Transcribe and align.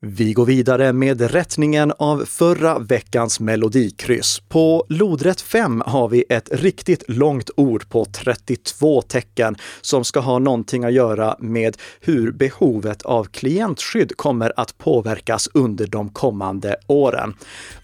Vi 0.00 0.32
går 0.32 0.46
vidare 0.46 0.92
med 0.92 1.30
rättningen 1.30 1.92
av 1.98 2.24
förra 2.24 2.78
veckans 2.78 3.40
melodikryss. 3.40 4.42
På 4.48 4.86
lodrätt 4.88 5.40
5 5.40 5.82
har 5.86 6.08
vi 6.08 6.24
ett 6.28 6.48
riktigt 6.52 7.02
långt 7.08 7.50
ord 7.56 7.88
på 7.88 8.04
32 8.04 9.02
tecken 9.02 9.56
som 9.80 10.04
ska 10.04 10.20
ha 10.20 10.38
någonting 10.38 10.84
att 10.84 10.92
göra 10.92 11.36
med 11.38 11.76
hur 12.00 12.32
behovet 12.32 13.02
av 13.02 13.24
klientskydd 13.24 14.16
kommer 14.16 14.52
att 14.56 14.78
påverkas 14.78 15.48
under 15.54 15.86
de 15.86 16.08
kommande 16.08 16.76
åren. 16.86 17.34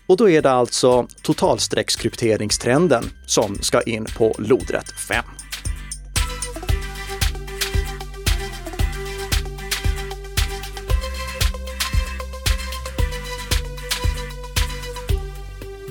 Och 0.07 0.17
då 0.17 0.29
är 0.29 0.43
det 0.43 0.51
alltså 0.51 1.07
totalstreckskrypteringstrenden 1.23 3.05
som 3.27 3.59
ska 3.61 3.83
in 3.83 4.07
på 4.19 4.35
lodrätt 4.39 4.91
5. 5.09 5.25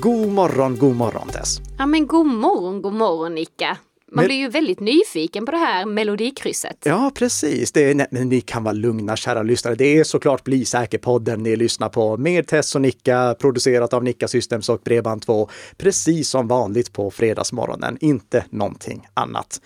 God 0.04 0.32
morgon, 0.32 0.78
god 0.78 0.96
morgon 0.96 1.28
Tess! 1.28 1.58
Ja 1.78 1.86
men 1.86 2.08
god 2.08 2.26
morgon, 2.26 2.82
god 2.82 2.94
morgon 2.94 3.36
Nicka! 3.36 3.78
Man 4.12 4.22
Men- 4.22 4.26
blir 4.26 4.36
ju 4.36 4.50
väldigt 4.50 4.80
nyfiken 4.80 5.46
på 5.46 5.52
det 5.52 5.58
här 5.58 5.86
melodikrysset. 5.86 6.78
Ja, 6.84 7.12
precis. 7.16 7.72
Det 7.72 7.90
är, 7.90 7.96
nej, 7.96 8.08
men 8.12 8.30
ni 8.30 8.42
kan 8.42 8.64
vara 8.64 8.74
lugna, 8.74 9.16
kära 9.16 9.44
lyssnare. 9.44 9.76
Det 9.76 9.98
är 9.98 10.04
såklart 10.04 10.44
Bli 10.44 10.66
säker-podden 10.66 11.44
ni 11.44 11.56
lyssnar 11.56 11.90
på 11.90 12.18
med 12.18 12.48
Tess 12.48 12.76
och 12.76 12.82
Nicka, 12.82 13.36
producerat 13.40 13.94
av 13.94 14.04
Nicka 14.04 14.28
Systems 14.28 14.70
och 14.70 14.82
Bredband2. 14.82 15.50
Precis 15.78 16.30
som 16.30 16.48
vanligt 16.48 16.94
på 16.94 17.12
fredagsmorgonen, 17.12 17.98
inte 18.02 18.46
någonting 18.50 19.08
annat. 19.14 19.62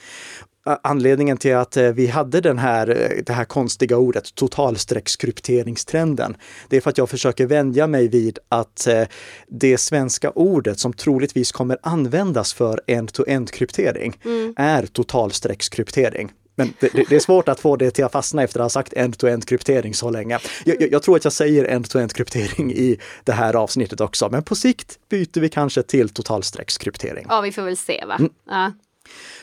A- 0.68 0.80
Anledningen 0.84 1.38
till 1.38 1.56
att 1.56 1.78
eh, 1.78 1.90
vi 1.90 2.08
hade 2.08 2.42
den 2.42 2.58
här, 2.58 2.90
eh, 2.90 3.24
det 3.26 3.34
här 3.34 3.46
konstiga 3.46 3.98
ordet 3.98 4.36
totalstreckskrypteringstrenden, 4.36 6.36
det 6.70 6.78
är 6.78 6.82
för 6.82 6.90
att 6.90 6.98
jag 6.98 7.10
försöker 7.10 7.46
vänja 7.46 7.88
mig 7.88 8.08
vid 8.08 8.40
att 8.50 8.88
eh, 8.88 9.04
det 9.48 9.78
svenska 9.78 10.32
ordet 10.32 10.80
som 10.80 10.94
troligtvis 10.94 11.52
kommer 11.52 11.78
användas 11.82 12.54
för 12.54 12.82
end-to-end 12.88 13.52
kryptering 13.52 14.18
är 14.56 14.86
totalstreckskryptering. 14.86 16.32
Men 16.56 16.74
det, 16.80 16.90
det, 16.94 17.06
det 17.10 17.16
är 17.16 17.20
svårt 17.20 17.50
att 17.50 17.60
få 17.60 17.76
det 17.76 17.92
till 17.92 18.06
att 18.06 18.12
fastna 18.12 18.44
efter 18.44 18.60
att 18.60 18.64
ha 18.64 18.70
sagt 18.70 18.94
end-to-end 18.94 19.46
kryptering 19.46 19.94
så 19.94 20.10
länge. 20.10 20.40
Jag, 20.66 20.82
jag, 20.82 20.92
jag 20.92 21.04
tror 21.04 21.16
att 21.16 21.24
jag 21.24 21.34
säger 21.34 21.66
end-to-end 21.66 22.14
kryptering 22.14 22.74
i 22.74 22.98
det 23.24 23.32
här 23.32 23.54
avsnittet 23.54 24.02
också, 24.02 24.30
men 24.30 24.44
på 24.44 24.56
sikt 24.56 25.00
byter 25.10 25.40
vi 25.40 25.50
kanske 25.50 25.84
till 25.84 26.10
totalstreckskryptering. 26.10 27.26
Ja, 27.30 27.42
vi 27.42 27.52
får 27.52 27.62
väl 27.62 27.78
se 27.78 28.04
va. 28.08 28.16
Mm. 28.20 28.32
Ja. 28.50 28.72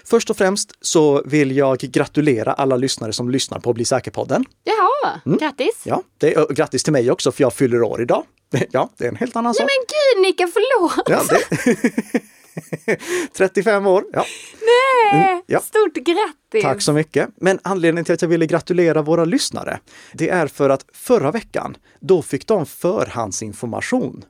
Först 0.05 0.31
och 0.31 0.37
främst 0.37 0.73
så 0.81 1.23
vill 1.27 1.57
jag 1.57 1.79
gratulera 1.79 2.53
alla 2.53 2.77
lyssnare 2.77 3.13
som 3.13 3.31
lyssnar 3.31 3.59
på 3.59 3.73
Bli 3.73 3.85
säker-podden. 3.85 4.45
Jaha, 4.65 5.21
Mm. 5.27 5.39
grattis! 5.39 5.83
Ja, 5.85 6.03
det, 6.19 6.37
och 6.37 6.57
grattis 6.57 6.83
till 6.83 6.93
mig 6.93 7.11
också 7.11 7.33
för 7.33 7.43
jag 7.45 7.53
fyller 7.53 7.83
år 7.83 8.03
idag. 8.03 8.25
Ja, 8.71 8.91
det 8.97 9.05
är 9.05 9.09
en 9.09 9.17
helt 9.17 9.37
annan 9.37 9.55
sak. 9.55 9.67
Men 9.67 9.85
gud 9.89 10.23
Nicka, 10.23 10.49
förlåt! 10.53 11.09
Ja, 11.09 11.23
det... 11.29 12.21
35 13.37 13.87
år. 13.87 14.05
Ja. 14.13 14.25
Nej, 14.61 15.25
Mm, 15.25 15.43
ja. 15.47 15.61
Stort 15.61 15.95
grattis! 15.95 16.63
Tack 16.63 16.83
så 16.83 16.93
mycket. 16.93 17.29
Men 17.37 17.59
anledningen 17.63 18.05
till 18.05 18.15
att 18.15 18.23
jag 18.23 18.29
ville 18.29 18.47
gratulera 18.47 19.03
våra 19.03 19.25
lyssnare, 19.25 19.79
det 20.13 20.29
är 20.29 20.47
för 20.47 20.71
att 20.71 20.85
förra 20.93 21.31
veckan, 21.31 21.77
då 22.01 22.23
fick 22.23 22.47
de 22.47 22.67
förhandsinformation. 22.67 24.25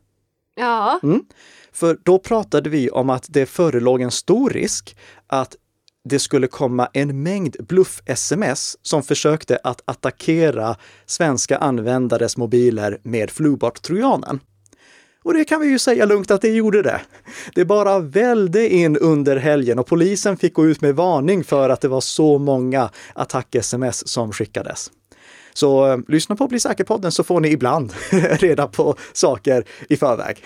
Ja, 0.54 1.00
Mm. 1.02 1.24
För 1.72 1.98
då 2.02 2.18
pratade 2.18 2.70
vi 2.70 2.90
om 2.90 3.10
att 3.10 3.26
det 3.28 3.46
förelåg 3.46 4.00
en 4.00 4.10
stor 4.10 4.50
risk 4.50 4.96
att 5.26 5.56
det 6.04 6.18
skulle 6.18 6.46
komma 6.46 6.88
en 6.92 7.22
mängd 7.22 7.56
bluff-sms 7.66 8.76
som 8.82 9.02
försökte 9.02 9.58
att 9.64 9.82
attackera 9.84 10.76
svenska 11.06 11.58
användares 11.58 12.36
mobiler 12.36 12.98
med 13.02 13.30
Flubart-trojanen. 13.30 14.40
Och 15.24 15.34
det 15.34 15.44
kan 15.44 15.60
vi 15.60 15.66
ju 15.66 15.78
säga 15.78 16.04
lugnt 16.04 16.30
att 16.30 16.42
det 16.42 16.50
gjorde 16.50 16.82
det. 16.82 17.00
Det 17.54 17.64
bara 17.64 17.98
välde 17.98 18.68
in 18.68 18.96
under 18.96 19.36
helgen 19.36 19.78
och 19.78 19.86
polisen 19.86 20.36
fick 20.36 20.54
gå 20.54 20.66
ut 20.66 20.80
med 20.80 20.96
varning 20.96 21.44
för 21.44 21.68
att 21.68 21.80
det 21.80 21.88
var 21.88 22.00
så 22.00 22.38
många 22.38 22.90
attack-sms 23.14 24.08
som 24.08 24.32
skickades. 24.32 24.90
Så 25.56 25.92
eh, 25.92 25.98
lyssna 26.08 26.36
på 26.36 26.48
Bli 26.48 26.60
säker-podden 26.60 27.10
så 27.12 27.24
får 27.24 27.40
ni 27.40 27.48
ibland 27.48 27.92
reda 28.12 28.66
på 28.66 28.96
saker 29.12 29.64
i 29.88 29.96
förväg. 29.96 30.36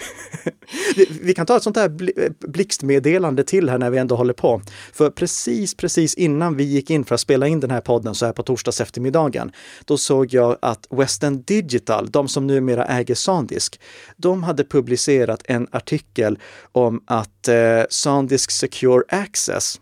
Vi- 0.97 1.19
vi 1.23 1.35
kan 1.35 1.47
ta 1.47 1.57
ett 1.57 1.63
sånt 1.63 1.77
här 1.77 1.97
eh, 2.19 2.31
blixtmeddelande 2.41 3.45
till 3.45 3.69
här 3.69 3.79
när 3.79 3.91
vi 3.91 3.99
ändå 3.99 4.15
håller 4.17 4.33
på. 4.35 4.63
För 4.93 5.11
precis, 5.11 5.75
precis 5.75 6.15
innan 6.15 6.57
vi 6.57 6.65
gick 6.65 6.91
in 6.91 7.05
för 7.05 7.15
att 7.15 7.21
spela 7.21 7.47
in 7.47 7.61
den 7.61 7.71
här 7.71 7.81
podden 7.81 8.15
så 8.15 8.27
här 8.27 8.33
på 8.33 8.43
torsdags 8.43 8.81
eftermiddagen, 8.81 9.53
då 9.85 9.97
såg 9.99 10.33
jag 10.35 10.57
att 10.63 10.87
Western 10.91 11.43
Digital, 11.43 12.11
de 12.11 12.29
som 12.29 12.47
numera 12.47 12.85
äger 12.85 13.15
Sandisk, 13.15 13.81
de 14.17 14.43
hade 14.43 14.65
publicerat 14.65 15.43
en 15.45 15.69
artikel 15.73 16.39
om 16.73 17.03
att 17.07 17.49
eh, 17.49 17.57
Sandisk 17.91 18.51
Secure 18.51 19.03
Access 19.09 19.81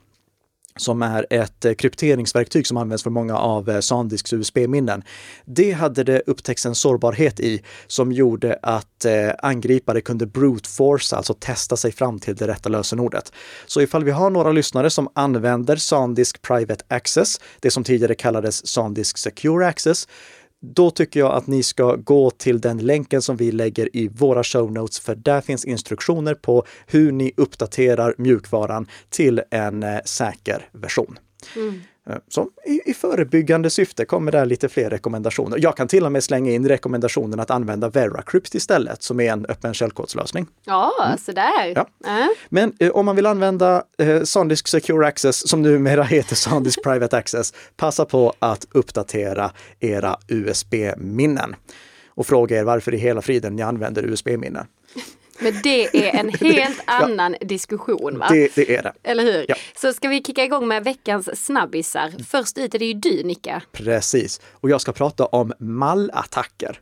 som 0.76 1.02
är 1.02 1.26
ett 1.30 1.64
eh, 1.64 1.74
krypteringsverktyg 1.74 2.66
som 2.66 2.76
används 2.76 3.02
för 3.02 3.10
många 3.10 3.36
av 3.38 3.70
eh, 3.70 3.80
Sandisks 3.80 4.32
USB-minnen. 4.32 5.02
Det 5.44 5.72
hade 5.72 6.04
det 6.04 6.22
upptäckts 6.26 6.66
en 6.66 6.74
sårbarhet 6.74 7.40
i 7.40 7.62
som 7.86 8.12
gjorde 8.12 8.58
att 8.62 9.04
eh, 9.04 9.30
angripare 9.42 10.00
kunde 10.00 10.26
brute 10.26 10.68
force, 10.68 11.16
alltså 11.16 11.34
testa 11.34 11.76
sig 11.76 11.92
fram 11.92 12.18
till 12.18 12.36
det 12.36 12.46
rätta 12.46 12.68
lösenordet. 12.68 13.32
Så 13.66 13.80
ifall 13.80 14.04
vi 14.04 14.10
har 14.10 14.30
några 14.30 14.52
lyssnare 14.52 14.90
som 14.90 15.08
använder 15.14 15.76
Sandisk 15.76 16.42
Private 16.42 16.84
Access, 16.88 17.40
det 17.60 17.70
som 17.70 17.84
tidigare 17.84 18.14
kallades 18.14 18.66
Sandisk 18.66 19.18
Secure 19.18 19.66
Access, 19.66 20.08
då 20.62 20.90
tycker 20.90 21.20
jag 21.20 21.32
att 21.32 21.46
ni 21.46 21.62
ska 21.62 21.96
gå 21.96 22.30
till 22.30 22.60
den 22.60 22.78
länken 22.78 23.22
som 23.22 23.36
vi 23.36 23.52
lägger 23.52 23.96
i 23.96 24.08
våra 24.08 24.44
show 24.44 24.72
notes, 24.72 25.00
för 25.00 25.14
där 25.14 25.40
finns 25.40 25.64
instruktioner 25.64 26.34
på 26.34 26.64
hur 26.86 27.12
ni 27.12 27.32
uppdaterar 27.36 28.14
mjukvaran 28.18 28.86
till 29.10 29.42
en 29.50 29.82
eh, 29.82 29.98
säker 30.04 30.68
version. 30.72 31.18
Mm. 31.56 31.80
Så 32.28 32.48
i, 32.64 32.90
i 32.90 32.94
förebyggande 32.94 33.70
syfte 33.70 34.04
kommer 34.04 34.32
där 34.32 34.46
lite 34.46 34.68
fler 34.68 34.90
rekommendationer. 34.90 35.58
Jag 35.60 35.76
kan 35.76 35.88
till 35.88 36.04
och 36.04 36.12
med 36.12 36.24
slänga 36.24 36.52
in 36.52 36.68
rekommendationen 36.68 37.40
att 37.40 37.50
använda 37.50 37.88
VeraCrypt 37.88 38.54
istället, 38.54 39.02
som 39.02 39.20
är 39.20 39.32
en 39.32 39.46
öppen 39.46 39.74
källkodslösning. 39.74 40.46
ja 40.64 40.92
sådär. 41.18 41.64
Mm. 41.64 41.72
Ja. 41.74 41.86
Ja. 42.04 42.28
Men 42.48 42.72
eh, 42.78 42.90
om 42.90 43.06
man 43.06 43.16
vill 43.16 43.26
använda 43.26 43.82
eh, 43.98 44.22
Sandisk 44.22 44.68
Secure 44.68 45.06
Access, 45.06 45.48
som 45.48 45.62
numera 45.62 46.02
heter 46.16 46.36
Sandisk 46.36 46.82
Private 46.82 47.16
Access, 47.16 47.54
passa 47.76 48.04
på 48.04 48.32
att 48.38 48.66
uppdatera 48.70 49.50
era 49.80 50.16
USB-minnen. 50.28 51.56
Och 52.08 52.26
fråga 52.26 52.58
er 52.58 52.64
varför 52.64 52.94
i 52.94 52.98
hela 52.98 53.22
friden 53.22 53.56
ni 53.56 53.62
använder 53.62 54.02
USB-minnen. 54.06 54.66
Men 55.38 55.60
det 55.62 56.08
är 56.08 56.20
en 56.20 56.28
helt 56.40 56.80
annan 56.84 57.36
diskussion 57.40 58.18
va? 58.18 58.26
Det, 58.30 58.54
det 58.54 58.76
är 58.76 58.82
det. 58.82 58.92
Eller 59.02 59.24
hur? 59.24 59.44
Ja. 59.48 59.54
Så 59.76 59.92
ska 59.92 60.08
vi 60.08 60.22
kicka 60.22 60.44
igång 60.44 60.68
med 60.68 60.84
veckans 60.84 61.44
snabbisar. 61.44 62.12
Först 62.28 62.58
ut 62.58 62.74
är 62.74 62.78
det 62.78 62.84
ju 62.86 62.94
du 62.94 63.22
Nicka. 63.22 63.62
Precis. 63.72 64.40
Och 64.52 64.70
jag 64.70 64.80
ska 64.80 64.92
prata 64.92 65.26
om 65.26 65.52
mallattacker. 65.58 66.80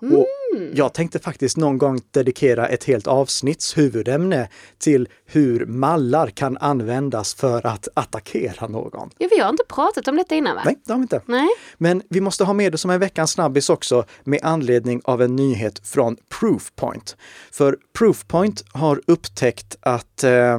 Och 0.00 0.26
jag 0.74 0.94
tänkte 0.94 1.18
faktiskt 1.18 1.56
någon 1.56 1.78
gång 1.78 2.00
dedikera 2.10 2.68
ett 2.68 2.84
helt 2.84 3.06
avsnitts 3.06 3.78
huvudämne 3.78 4.48
till 4.78 5.08
hur 5.26 5.66
mallar 5.66 6.30
kan 6.30 6.58
användas 6.58 7.34
för 7.34 7.66
att 7.66 7.88
attackera 7.94 8.68
någon. 8.68 9.10
Ja, 9.18 9.28
vi 9.30 9.40
har 9.40 9.50
inte 9.50 9.64
pratat 9.68 10.08
om 10.08 10.16
detta 10.16 10.34
innan 10.34 10.56
va? 10.56 10.62
Nej, 10.64 10.78
det 10.84 10.92
har 10.92 10.98
vi 10.98 11.02
inte. 11.02 11.20
Nej. 11.26 11.48
Men 11.78 12.02
vi 12.10 12.20
måste 12.20 12.44
ha 12.44 12.52
med 12.52 12.72
det 12.72 12.78
som 12.78 12.90
en 12.90 13.00
veckans 13.00 13.30
snabbis 13.30 13.70
också 13.70 14.04
med 14.24 14.40
anledning 14.42 15.00
av 15.04 15.22
en 15.22 15.36
nyhet 15.36 15.88
från 15.88 16.16
Proofpoint. 16.40 17.16
För 17.52 17.76
Proofpoint 17.98 18.64
har 18.72 19.00
upptäckt 19.06 19.76
att 19.80 20.24
eh, 20.24 20.58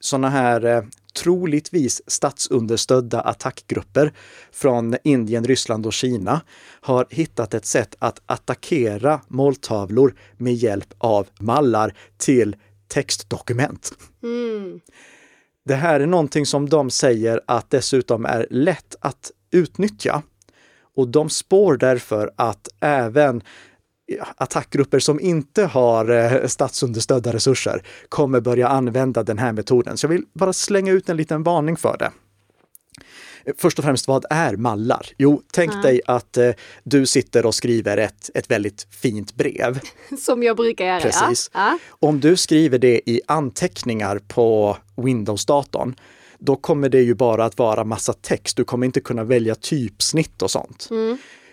sådana 0.00 0.28
här 0.28 0.64
eh, 0.64 0.82
troligtvis 1.16 2.02
statsunderstödda 2.06 3.20
attackgrupper 3.20 4.12
från 4.52 4.96
Indien, 5.04 5.44
Ryssland 5.44 5.86
och 5.86 5.92
Kina 5.92 6.40
har 6.80 7.06
hittat 7.10 7.54
ett 7.54 7.66
sätt 7.66 7.96
att 7.98 8.22
attackera 8.26 9.20
måltavlor 9.28 10.14
med 10.36 10.54
hjälp 10.54 10.94
av 10.98 11.26
mallar 11.38 11.94
till 12.16 12.56
textdokument. 12.88 13.92
Mm. 14.22 14.80
Det 15.64 15.74
här 15.74 16.00
är 16.00 16.06
någonting 16.06 16.46
som 16.46 16.68
de 16.68 16.90
säger 16.90 17.40
att 17.46 17.70
dessutom 17.70 18.26
är 18.26 18.46
lätt 18.50 18.96
att 19.00 19.30
utnyttja. 19.50 20.22
Och 20.96 21.08
de 21.08 21.30
spår 21.30 21.76
därför 21.76 22.30
att 22.36 22.68
även 22.80 23.42
attackgrupper 24.36 24.98
som 24.98 25.20
inte 25.20 25.64
har 25.64 26.10
eh, 26.10 26.46
statsunderstödda 26.46 27.32
resurser 27.32 27.82
kommer 28.08 28.40
börja 28.40 28.68
använda 28.68 29.22
den 29.22 29.38
här 29.38 29.52
metoden. 29.52 29.96
Så 29.96 30.04
jag 30.04 30.08
vill 30.10 30.24
bara 30.32 30.52
slänga 30.52 30.92
ut 30.92 31.08
en 31.08 31.16
liten 31.16 31.42
varning 31.42 31.76
för 31.76 31.96
det. 31.98 32.10
Först 33.58 33.78
och 33.78 33.84
främst, 33.84 34.08
vad 34.08 34.24
är 34.30 34.56
mallar? 34.56 35.06
Jo, 35.18 35.42
tänk 35.52 35.82
dig 35.82 36.00
att 36.06 36.36
eh, 36.36 36.50
du 36.84 37.06
sitter 37.06 37.46
och 37.46 37.54
skriver 37.54 37.96
ett, 37.96 38.30
ett 38.34 38.50
väldigt 38.50 38.86
fint 38.90 39.34
brev. 39.34 39.80
Som 40.18 40.42
jag 40.42 40.56
brukar 40.56 40.84
göra. 40.84 41.00
Precis. 41.00 41.50
Ja. 41.54 41.60
Ja. 41.60 41.78
Om 41.88 42.20
du 42.20 42.36
skriver 42.36 42.78
det 42.78 43.10
i 43.10 43.20
anteckningar 43.26 44.18
på 44.28 44.76
Windows-datorn, 44.96 45.94
då 46.38 46.56
kommer 46.56 46.88
det 46.88 47.00
ju 47.00 47.14
bara 47.14 47.44
att 47.44 47.58
vara 47.58 47.84
massa 47.84 48.12
text. 48.12 48.56
Du 48.56 48.64
kommer 48.64 48.86
inte 48.86 49.00
kunna 49.00 49.24
välja 49.24 49.54
typsnitt 49.54 50.42
och 50.42 50.50
sånt. 50.50 50.88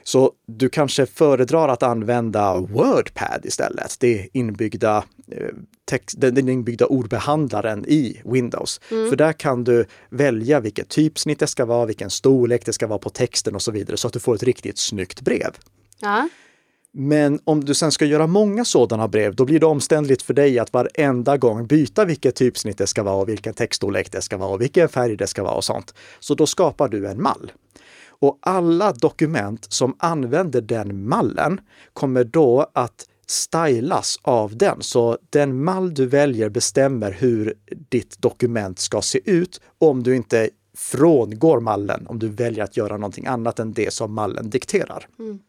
Så 0.04 0.32
du 0.48 0.70
kanske 0.70 1.06
föredrar 1.06 1.70
att 1.70 1.84
använda 1.84 2.58
WordPad 2.58 3.46
istället. 3.46 3.96
Det 4.00 4.28
inbyggda, 4.34 5.04
eh, 5.32 5.48
text, 5.86 6.22
den 6.22 6.50
inbyggda 6.50 6.86
ordbehandlaren 6.86 7.86
i 7.86 8.22
Windows. 8.26 8.82
Mm. 8.92 9.10
För 9.10 9.16
där 9.16 9.34
kan 9.34 9.64
du 9.64 9.86
välja 10.10 10.60
vilket 10.60 10.90
typsnitt 10.90 11.40
det 11.40 11.48
ska 11.48 11.66
vara, 11.66 11.86
vilken 11.86 12.10
storlek 12.10 12.66
det 12.66 12.74
ska 12.74 12.88
vara 12.88 13.00
på 13.00 13.10
texten 13.10 13.56
och 13.56 13.62
så 13.62 13.72
vidare 13.72 13.98
så 13.98 14.08
att 14.08 14.14
du 14.14 14.20
får 14.20 14.36
ett 14.36 14.44
riktigt 14.44 14.78
snyggt 14.78 15.22
brev. 15.22 15.52
Ja. 16.00 16.30
Men 16.96 17.40
om 17.44 17.66
du 17.66 17.74
sen 17.74 17.92
ska 17.92 18.06
göra 18.06 18.28
många 18.28 18.66
sådana 18.66 19.08
brev, 19.08 19.36
då 19.36 19.46
blir 19.46 19.60
det 19.60 19.66
omständligt 19.66 20.22
för 20.22 20.34
dig 20.34 20.60
att 20.60 20.74
varenda 20.74 21.38
gång 21.38 21.68
byta 21.68 22.06
vilket 22.06 22.36
typsnitt 22.36 22.78
det 22.78 22.88
ska 22.88 23.04
vara 23.04 23.16
och 23.16 23.30
vilken 23.30 23.54
textstorlek 23.54 24.12
det 24.12 24.22
ska 24.22 24.38
vara 24.38 24.50
och 24.50 24.62
vilken 24.62 24.90
färg 24.90 25.18
det 25.18 25.28
ska 25.28 25.44
vara 25.44 25.54
och 25.54 25.64
sånt. 25.64 25.94
Så 26.20 26.36
då 26.36 26.48
skapar 26.48 26.88
du 26.88 27.08
en 27.08 27.22
mall. 27.22 27.52
Och 28.24 28.38
alla 28.42 28.92
dokument 28.92 29.66
som 29.70 29.96
använder 30.00 30.62
den 30.62 31.08
mallen 31.08 31.62
kommer 31.94 32.24
då 32.24 32.72
att 32.74 33.06
stylas 33.28 34.20
av 34.22 34.58
den. 34.58 34.82
Så 34.82 35.18
den 35.30 35.64
mall 35.64 35.94
du 35.94 36.06
väljer 36.06 36.50
bestämmer 36.50 37.12
hur 37.12 37.54
ditt 37.90 38.22
dokument 38.22 38.80
ska 38.80 39.02
se 39.02 39.20
ut 39.26 39.62
om 39.78 40.04
du 40.04 40.16
inte 40.16 40.50
frångår 40.78 41.60
mallen, 41.60 42.08
om 42.08 42.20
du 42.20 42.28
väljer 42.28 42.64
att 42.64 42.78
göra 42.78 42.98
någonting 42.98 43.26
annat 43.26 43.60
än 43.60 43.74
det 43.74 43.94
som 43.94 44.14
mallen 44.14 44.50
dikterar. 44.50 45.08
Mm. 45.20 45.40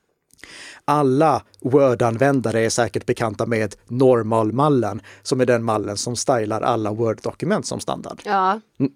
Alla 0.84 1.42
Word-användare 1.60 2.60
är 2.60 2.70
säkert 2.70 3.06
bekanta 3.06 3.46
med 3.46 3.74
normalmallen, 3.88 5.00
som 5.22 5.40
är 5.40 5.46
den 5.46 5.64
mallen 5.64 5.96
som 5.96 6.16
stylar 6.16 6.60
alla 6.60 6.92
Word-dokument 6.92 7.66
som 7.66 7.80
standard. 7.80 8.22
Ja. 8.24 8.60
Mm. 8.78 8.92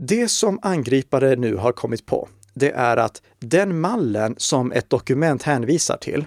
Det 0.00 0.28
som 0.28 0.58
angripare 0.62 1.36
nu 1.36 1.56
har 1.56 1.72
kommit 1.72 2.06
på, 2.06 2.28
det 2.56 2.70
är 2.70 2.96
att 2.96 3.22
den 3.38 3.80
mallen 3.80 4.34
som 4.38 4.72
ett 4.72 4.90
dokument 4.90 5.42
hänvisar 5.42 5.96
till, 5.96 6.26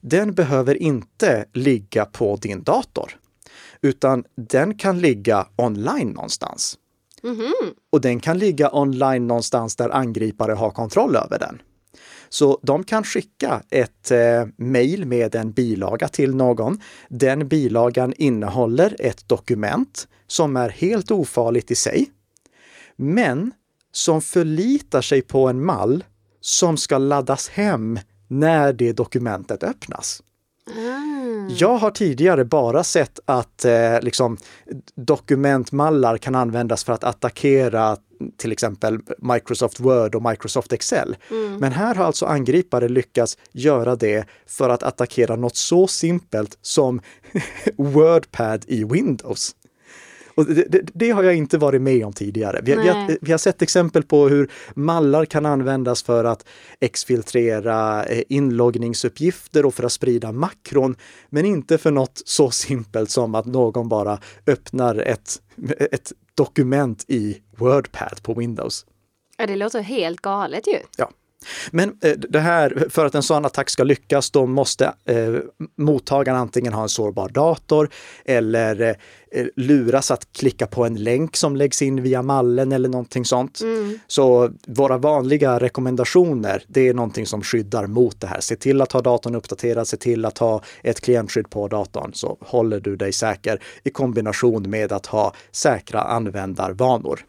den 0.00 0.34
behöver 0.34 0.82
inte 0.82 1.44
ligga 1.52 2.04
på 2.04 2.36
din 2.36 2.62
dator, 2.62 3.18
utan 3.80 4.24
den 4.34 4.78
kan 4.78 5.00
ligga 5.00 5.46
online 5.56 6.08
någonstans. 6.08 6.78
Mm 7.22 7.36
-hmm. 7.36 7.72
Och 7.90 8.00
den 8.00 8.20
kan 8.20 8.38
ligga 8.38 8.70
online 8.72 9.26
någonstans 9.26 9.76
där 9.76 9.90
angripare 9.90 10.52
har 10.52 10.70
kontroll 10.70 11.16
över 11.16 11.38
den. 11.38 11.62
Så 12.28 12.60
de 12.62 12.84
kan 12.84 13.04
skicka 13.04 13.62
ett 13.70 14.10
eh, 14.10 14.46
mejl 14.56 15.04
med 15.04 15.34
en 15.34 15.52
bilaga 15.52 16.08
till 16.08 16.34
någon. 16.34 16.80
Den 17.08 17.48
bilagan 17.48 18.14
innehåller 18.16 18.96
ett 18.98 19.28
dokument 19.28 20.08
som 20.26 20.56
är 20.56 20.68
helt 20.68 21.10
ofarligt 21.10 21.70
i 21.70 21.74
sig, 21.74 22.10
men 22.96 23.52
som 23.96 24.22
förlitar 24.22 25.00
sig 25.00 25.22
på 25.22 25.48
en 25.48 25.64
mall 25.64 26.04
som 26.40 26.76
ska 26.76 26.98
laddas 26.98 27.48
hem 27.48 27.98
när 28.28 28.72
det 28.72 28.92
dokumentet 28.92 29.62
öppnas. 29.62 30.22
Mm. 30.76 31.50
Jag 31.58 31.76
har 31.76 31.90
tidigare 31.90 32.44
bara 32.44 32.84
sett 32.84 33.20
att 33.24 33.64
eh, 33.64 34.00
liksom, 34.00 34.36
dokumentmallar 34.94 36.18
kan 36.18 36.34
användas 36.34 36.84
för 36.84 36.92
att 36.92 37.04
attackera 37.04 37.96
till 38.36 38.52
exempel 38.52 38.98
Microsoft 39.18 39.80
Word 39.80 40.14
och 40.14 40.30
Microsoft 40.30 40.72
Excel. 40.72 41.16
Mm. 41.30 41.56
Men 41.56 41.72
här 41.72 41.94
har 41.94 42.04
alltså 42.04 42.26
angripare 42.26 42.88
lyckats 42.88 43.38
göra 43.52 43.96
det 43.96 44.24
för 44.46 44.68
att 44.68 44.82
attackera 44.82 45.36
något 45.36 45.56
så 45.56 45.86
simpelt 45.86 46.58
som 46.62 47.00
WordPad 47.76 48.64
i 48.66 48.84
Windows. 48.84 49.54
Och 50.36 50.46
det, 50.46 50.64
det, 50.68 50.80
det, 50.94 51.10
har 51.10 51.22
jag 51.22 51.36
inte 51.36 51.58
varit 51.58 51.82
med 51.82 52.06
om 52.06 52.12
tidigare. 52.12 52.60
Vi, 52.62 52.74
vi, 52.76 52.88
har, 52.88 53.18
vi, 53.20 53.30
har, 53.30 53.38
sett 53.38 53.62
exempel 53.62 54.02
på 54.02 54.28
hur 54.28 54.50
mallar 54.74 55.24
kan 55.24 55.46
användas 55.46 56.02
för 56.02 56.24
att 56.24 56.46
exfiltrera 56.80 58.04
eh, 58.04 58.22
inloggningsuppgifter 58.28 59.66
och 59.66 59.74
för 59.74 59.84
att 59.84 59.92
sprida 59.92 60.32
makron, 60.32 60.96
men 61.30 61.44
inte 61.44 61.78
för 61.78 61.90
något 61.90 62.22
så 62.24 62.50
simpelt 62.50 63.10
som 63.10 63.34
att 63.34 63.46
någon 63.46 63.88
bara 63.88 64.18
öppnar 64.46 64.96
ett, 64.96 65.42
ett 65.92 66.12
dokument 66.34 67.04
i 67.08 67.42
WordPad 67.56 68.22
på 68.22 68.34
Windows. 68.34 68.86
Ja, 69.36 69.46
det 69.46 69.56
låter 69.56 69.80
helt 69.80 70.20
galet 70.20 70.66
ju. 70.66 70.78
Ja. 70.96 71.10
Men 71.70 71.98
eh, 72.02 72.12
det 72.12 72.40
här, 72.40 72.86
för 72.90 73.06
att 73.06 73.14
en 73.14 73.22
sån 73.22 73.44
attack 73.44 73.70
ska 73.70 73.84
lyckas, 73.84 74.30
då 74.30 74.46
måste 74.46 74.92
eh, 75.04 75.34
mottagaren 75.76 76.38
antingen 76.38 76.72
ha 76.72 76.82
en 76.82 76.88
sårbar 76.88 77.28
dator 77.28 77.88
eller 78.24 78.96
eh, 79.32 79.46
luras 79.56 80.10
att 80.10 80.32
klicka 80.32 80.66
på 80.66 80.84
en 80.84 80.94
länk 80.94 81.36
som 81.36 81.56
läggs 81.56 81.82
in 81.82 82.02
via 82.02 82.22
mallen 82.22 82.72
eller 82.72 82.88
någonting 82.88 83.24
sånt. 83.24 83.60
Mm. 83.60 83.98
Så 84.06 84.50
våra 84.66 84.98
vanliga 84.98 85.60
rekommendationer, 85.60 86.62
det 86.68 86.88
är 86.88 86.94
någonting 86.94 87.26
som 87.26 87.42
skyddar 87.42 87.86
mot 87.86 88.20
det 88.20 88.26
här. 88.26 88.40
Se 88.40 88.56
till 88.56 88.80
att 88.80 88.92
ha 88.92 89.00
datorn 89.00 89.34
uppdaterad, 89.34 89.88
se 89.88 89.96
till 89.96 90.24
att 90.24 90.38
ha 90.38 90.62
ett 90.82 91.00
klientskydd 91.00 91.50
på 91.50 91.68
datorn 91.68 92.10
så 92.14 92.36
håller 92.40 92.80
du 92.80 92.96
dig 92.96 93.12
säker 93.12 93.62
i 93.84 93.90
kombination 93.90 94.70
med 94.70 94.92
att 94.92 95.06
ha 95.06 95.34
säkra 95.52 96.00
användarvanor. 96.00 97.20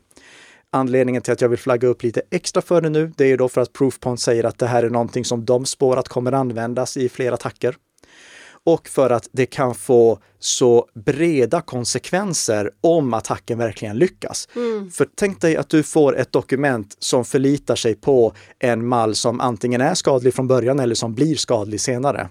Anledningen 0.71 1.21
till 1.21 1.33
att 1.33 1.41
jag 1.41 1.49
vill 1.49 1.59
flagga 1.59 1.87
upp 1.87 2.03
lite 2.03 2.21
extra 2.31 2.61
för 2.61 2.81
det 2.81 2.89
nu, 2.89 3.11
det 3.17 3.31
är 3.31 3.37
då 3.37 3.49
för 3.49 3.61
att 3.61 3.73
Proofpoint 3.73 4.19
säger 4.19 4.43
att 4.43 4.57
det 4.57 4.67
här 4.67 4.83
är 4.83 4.89
någonting 4.89 5.25
som 5.25 5.45
de 5.45 5.65
spårat 5.65 6.07
kommer 6.07 6.31
användas 6.31 6.97
i 6.97 7.09
fler 7.09 7.31
attacker. 7.31 7.75
Och 8.63 8.87
för 8.87 9.09
att 9.09 9.29
det 9.31 9.45
kan 9.45 9.75
få 9.75 10.19
så 10.39 10.87
breda 11.05 11.61
konsekvenser 11.61 12.71
om 12.81 13.13
attacken 13.13 13.57
verkligen 13.57 13.97
lyckas. 13.97 14.49
Mm. 14.55 14.91
För 14.91 15.07
tänk 15.15 15.41
dig 15.41 15.57
att 15.57 15.69
du 15.69 15.83
får 15.83 16.17
ett 16.17 16.31
dokument 16.31 16.95
som 16.99 17.25
förlitar 17.25 17.75
sig 17.75 17.95
på 17.95 18.33
en 18.59 18.87
mall 18.87 19.15
som 19.15 19.41
antingen 19.41 19.81
är 19.81 19.93
skadlig 19.93 20.33
från 20.33 20.47
början 20.47 20.79
eller 20.79 20.95
som 20.95 21.13
blir 21.13 21.35
skadlig 21.35 21.81
senare 21.81 22.29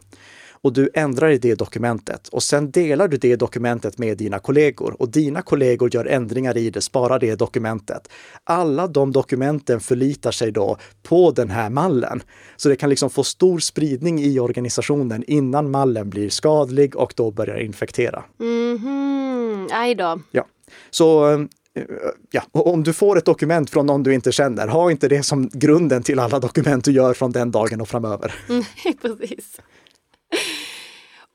och 0.63 0.73
du 0.73 0.91
ändrar 0.95 1.31
i 1.31 1.39
det 1.39 1.55
dokumentet 1.55 2.29
och 2.29 2.43
sen 2.43 2.71
delar 2.71 3.09
du 3.09 3.17
det 3.17 3.37
dokumentet 3.37 3.99
med 3.99 4.19
dina 4.19 4.39
kollegor 4.39 4.97
och 5.03 5.09
dina 5.09 5.43
kollegor 5.43 5.95
gör 5.95 6.05
ändringar 6.05 6.57
i 6.57 6.71
det, 6.71 6.81
sparar 6.81 7.19
det 7.19 7.35
dokumentet. 7.35 8.09
Alla 8.45 8.87
de 8.87 9.13
dokumenten 9.13 9.81
förlitar 9.81 10.31
sig 10.31 10.53
då 10.53 10.77
på 11.03 11.31
den 11.31 11.51
här 11.51 11.71
mallen. 11.71 12.23
Så 12.57 12.69
det 12.69 12.77
kan 12.77 12.91
liksom 12.91 13.11
få 13.11 13.25
stor 13.25 13.59
spridning 13.59 14.21
i 14.21 14.39
organisationen 14.39 15.25
innan 15.27 15.71
mallen 15.71 16.11
blir 16.11 16.31
skadlig 16.31 16.97
och 16.97 17.13
då 17.17 17.31
börjar 17.31 17.57
infektera. 17.57 18.25
Mhm, 18.39 19.69
aj 19.73 19.95
då. 19.95 20.21
Ja, 20.31 20.47
så 20.91 21.33
eh, 21.33 21.85
ja, 22.31 22.43
om 22.53 22.83
du 22.83 22.93
får 22.93 23.19
ett 23.19 23.25
dokument 23.25 23.71
från 23.71 23.87
någon 23.87 24.03
du 24.03 24.15
inte 24.15 24.33
känner, 24.33 24.69
ha 24.69 24.91
inte 24.91 25.09
det 25.09 25.23
som 25.23 25.49
grunden 25.53 26.03
till 26.03 26.19
alla 26.19 26.39
dokument 26.39 26.85
du 26.85 26.93
gör 26.93 27.15
från 27.15 27.33
den 27.33 27.51
dagen 27.51 27.81
och 27.81 27.89
framöver. 27.89 28.35
Mm, 28.49 28.65
precis. 29.03 29.61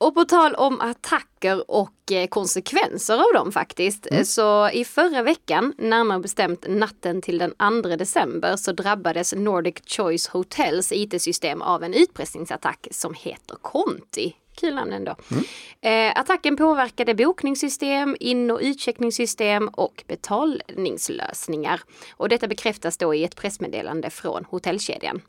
Och 0.02 0.14
på 0.16 0.26
tal 0.26 0.56
om 0.56 0.82
attacker 0.82 1.72
och 1.72 2.12
eh, 2.12 2.28
konsekvenser 2.28 3.14
av 3.14 3.34
dem 3.34 3.52
faktiskt. 3.52 4.08
Mm. 4.12 4.26
Så 4.26 4.70
i 4.70 4.86
förra 4.86 5.24
veckan, 5.24 5.74
närmare 5.78 6.20
bestämt 6.20 6.66
natten 6.70 7.22
till 7.22 7.38
den 7.38 7.82
2 7.84 7.90
december, 7.96 8.56
så 8.56 8.72
drabbades 8.72 9.34
Nordic 9.34 9.76
Choice 9.86 10.28
Hotels 10.28 10.92
IT-system 10.92 11.62
av 11.62 11.84
en 11.84 11.94
utpressningsattack 11.94 12.88
som 12.92 13.14
heter 13.14 13.56
Conti. 13.62 14.36
Kul 14.56 14.76
namn 14.76 14.94
ändå. 14.94 15.16
Mm. 15.32 15.44
Eh, 15.82 16.20
attacken 16.20 16.58
påverkade 16.58 17.16
bokningssystem, 17.16 18.16
in 18.20 18.52
och 18.52 18.60
utcheckningssystem 18.62 19.68
och 19.68 20.04
betalningslösningar. 20.08 21.82
Och 22.12 22.30
detta 22.30 22.48
bekräftas 22.48 22.98
då 22.98 23.16
i 23.16 23.24
ett 23.24 23.36
pressmeddelande 23.36 24.10
från 24.10 24.46
hotellkedjan. 24.50 25.22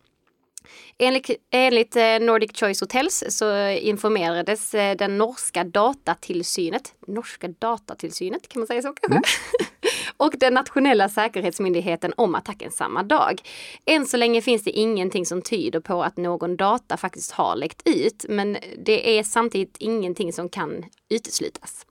Enligt, 0.98 1.30
enligt 1.50 1.96
eh, 1.96 2.20
Nordic 2.20 2.50
Choice 2.54 2.80
Hotels 2.80 3.24
så 3.28 3.68
informerades 3.68 4.74
eh, 4.74 4.96
den 4.96 5.18
norska 5.18 5.64
datatillsynet, 5.64 6.94
norska 7.06 7.48
datatillsynet, 7.48 8.48
kan 8.48 8.60
man 8.60 8.66
säga 8.66 8.82
så 8.82 8.92
kanske? 8.92 9.16
Mm. 9.16 9.22
och 10.16 10.34
den 10.38 10.54
nationella 10.54 11.08
säkerhetsmyndigheten 11.08 12.12
om 12.16 12.34
attacken 12.34 12.70
samma 12.70 13.02
dag. 13.02 13.40
Än 13.86 14.06
så 14.06 14.16
länge 14.16 14.42
finns 14.42 14.64
det 14.64 14.70
ingenting 14.70 15.26
som 15.26 15.42
tyder 15.42 15.80
på 15.80 16.02
att 16.02 16.16
någon 16.16 16.56
data 16.56 16.96
faktiskt 16.96 17.32
har 17.32 17.56
läckt 17.56 17.82
ut, 17.84 18.24
men 18.28 18.56
det 18.78 19.18
är 19.18 19.22
samtidigt 19.22 19.76
ingenting 19.78 20.32
som 20.32 20.48
kan 20.48 20.84
uteslutas. 21.08 21.86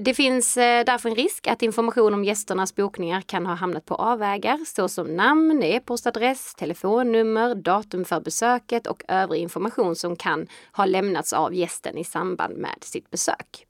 Det 0.00 0.14
finns 0.14 0.56
eh, 0.56 0.84
därför 0.84 1.08
en 1.08 1.14
risk 1.14 1.46
att 1.46 1.62
information 1.62 2.14
om 2.14 2.24
gästernas 2.24 2.74
bokningar 2.74 3.20
kan 3.20 3.46
ha 3.46 3.54
hamnat 3.54 3.86
på 3.86 3.94
avvägar 3.94 4.58
såsom 4.66 5.16
namn, 5.16 5.62
e-postadress, 5.62 6.54
telefonnummer, 6.54 7.54
datum 7.54 8.04
för 8.04 8.20
besöket 8.20 8.86
och 8.86 9.02
övrig 9.08 9.40
information 9.40 9.96
som 9.96 10.16
kan 10.16 10.46
ha 10.72 10.84
lämnats 10.84 11.32
av 11.32 11.54
gästen 11.54 11.98
i 11.98 12.04
samband 12.04 12.56
med 12.56 12.76
sitt 12.80 13.10
besök. 13.10 13.66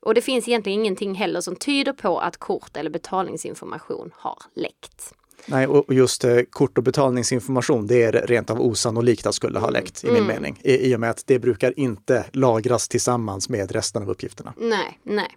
Och 0.00 0.14
det 0.14 0.20
finns 0.20 0.48
egentligen 0.48 0.80
ingenting 0.80 1.14
heller 1.14 1.40
som 1.40 1.56
tyder 1.56 1.92
på 1.92 2.18
att 2.18 2.36
kort 2.36 2.76
eller 2.76 2.90
betalningsinformation 2.90 4.10
har 4.14 4.38
läckt. 4.54 5.14
Nej, 5.46 5.66
och 5.66 5.94
just 5.94 6.24
eh, 6.24 6.40
kort 6.50 6.78
och 6.78 6.84
betalningsinformation, 6.84 7.86
det 7.86 8.02
är 8.02 8.12
rent 8.12 8.50
av 8.50 8.60
osannolikt 8.60 9.26
att 9.26 9.34
skulle 9.34 9.58
ha 9.58 9.70
läckt 9.70 10.04
i 10.04 10.06
min 10.06 10.16
mm. 10.16 10.26
mening. 10.26 10.60
I, 10.64 10.90
I 10.90 10.96
och 10.96 11.00
med 11.00 11.10
att 11.10 11.22
det 11.26 11.38
brukar 11.38 11.78
inte 11.78 12.24
lagras 12.32 12.88
tillsammans 12.88 13.48
med 13.48 13.72
resten 13.72 14.02
av 14.02 14.10
uppgifterna. 14.10 14.54
Nej, 14.56 14.98
nej. 15.02 15.36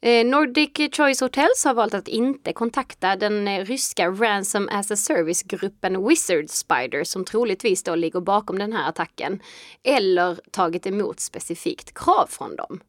Eh, 0.00 0.26
Nordic 0.26 0.96
Choice 0.96 1.20
Hotels 1.20 1.64
har 1.64 1.74
valt 1.74 1.94
att 1.94 2.08
inte 2.08 2.52
kontakta 2.52 3.16
den 3.16 3.48
eh, 3.48 3.64
ryska 3.64 4.08
Ransom 4.08 4.68
as 4.72 4.90
a 4.90 4.96
Service-gruppen 4.96 6.08
Wizard 6.08 6.50
Spider 6.50 7.04
som 7.04 7.24
troligtvis 7.24 7.82
då 7.82 7.94
ligger 7.94 8.20
bakom 8.20 8.58
den 8.58 8.72
här 8.72 8.88
attacken. 8.88 9.42
Eller 9.82 10.40
tagit 10.50 10.86
emot 10.86 11.20
specifikt 11.20 11.94
krav 11.94 12.26
från 12.26 12.56
dem. 12.56 12.80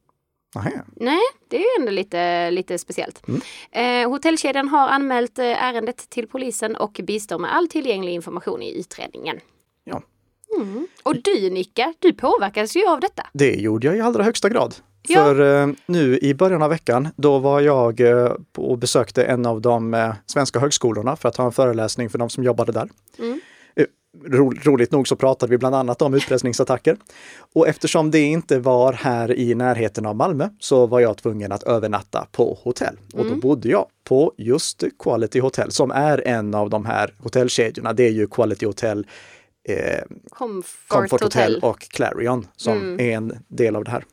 Aha. 0.56 0.70
Nej, 0.96 1.22
det 1.48 1.58
är 1.58 1.80
ändå 1.80 1.92
lite, 1.92 2.52
lite 2.52 2.78
speciellt. 2.78 3.28
Mm. 3.28 3.42
Eh, 3.72 4.10
hotellkedjan 4.10 4.68
har 4.68 4.88
anmält 4.88 5.40
ärendet 5.40 6.10
till 6.10 6.28
polisen 6.28 6.76
och 6.76 7.00
bistår 7.04 7.40
med 7.40 7.56
all 7.56 7.68
tillgänglig 7.68 8.14
information 8.14 8.62
i 8.62 8.80
utredningen. 8.80 9.40
Ja. 9.84 10.02
Mm. 10.58 10.88
Och 11.04 11.16
du 11.24 11.50
Nicka, 11.50 11.94
du 12.00 12.14
påverkades 12.14 12.76
ju 12.76 12.88
av 12.88 13.00
detta. 13.00 13.28
Det 13.34 13.56
gjorde 13.56 13.88
jag 13.88 13.98
i 13.98 14.02
allra 14.02 14.24
högsta 14.24 14.50
grad. 14.50 14.76
Ja. 15.08 15.24
För 15.24 15.62
eh, 15.62 15.68
nu 15.86 16.18
i 16.18 16.34
början 16.34 16.62
av 16.62 16.70
veckan, 16.70 17.08
då 17.16 17.40
var 17.40 17.62
jag 17.62 18.00
eh, 18.00 18.32
och 18.58 18.78
besökte 18.78 19.24
en 19.24 19.46
av 19.46 19.62
de 19.62 19.94
eh, 19.94 20.14
svenska 20.26 20.60
högskolorna 20.60 21.16
för 21.16 21.30
att 21.30 21.36
ha 21.38 21.46
en 21.46 21.52
föreläsning 21.52 22.10
för 22.10 22.18
de 22.18 22.30
som 22.30 22.44
jobbade 22.44 22.72
där. 22.72 22.90
Mm. 23.20 23.40
Eh, 23.76 23.86
ro, 24.26 24.54
roligt 24.64 24.92
nog 24.92 25.08
så 25.08 25.16
pratade 25.16 25.50
vi 25.50 25.58
bland 25.58 25.76
annat 25.76 26.02
om 26.02 26.14
utpressningsattacker. 26.14 26.98
Och 27.56 27.68
eftersom 27.68 28.12
det 28.12 28.20
inte 28.20 28.60
var 28.60 28.94
här 28.94 29.32
i 29.38 29.56
närheten 29.56 30.06
av 30.06 30.16
Malmö 30.16 30.50
så 30.60 30.86
var 30.88 31.00
jag 31.00 31.18
tvungen 31.18 31.52
att 31.52 31.64
övernatta 31.64 32.28
på 32.32 32.58
hotell. 32.64 32.96
Och 33.14 33.26
då 33.26 33.36
bodde 33.36 33.70
jag 33.70 33.86
på 34.04 34.34
just 34.38 34.84
Quality 35.04 35.40
Hotel 35.40 35.72
som 35.72 35.92
är 35.92 36.28
en 36.28 36.56
av 36.56 36.70
de 36.70 36.86
här 36.86 37.14
hotellkedjorna. 37.24 37.94
Det 37.94 38.04
är 38.04 38.12
ju 38.12 38.28
Quality 38.28 38.66
Hotel 38.66 39.08
Comfort, 40.30 40.88
Comfort 40.88 41.22
Hotel. 41.22 41.60
och 41.62 41.80
Clarion 41.80 42.48
som 42.56 42.78
Mm. 42.78 43.00
är 43.00 43.18
en 43.18 43.34
del 43.48 43.76
av 43.76 43.84
det 43.84 43.92
här. 43.92 44.04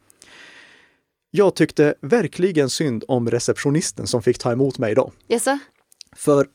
Jag 1.36 1.54
tyckte 1.54 1.94
verkligen 2.00 2.70
synd 2.70 3.04
om 3.08 3.30
receptionisten 3.30 4.06
som 4.06 4.22
fick 4.22 4.38
ta 4.38 4.52
emot 4.52 4.78
mig 4.78 4.94
då. 4.94 5.12
Jaså? 5.28 5.58
För 6.16 6.46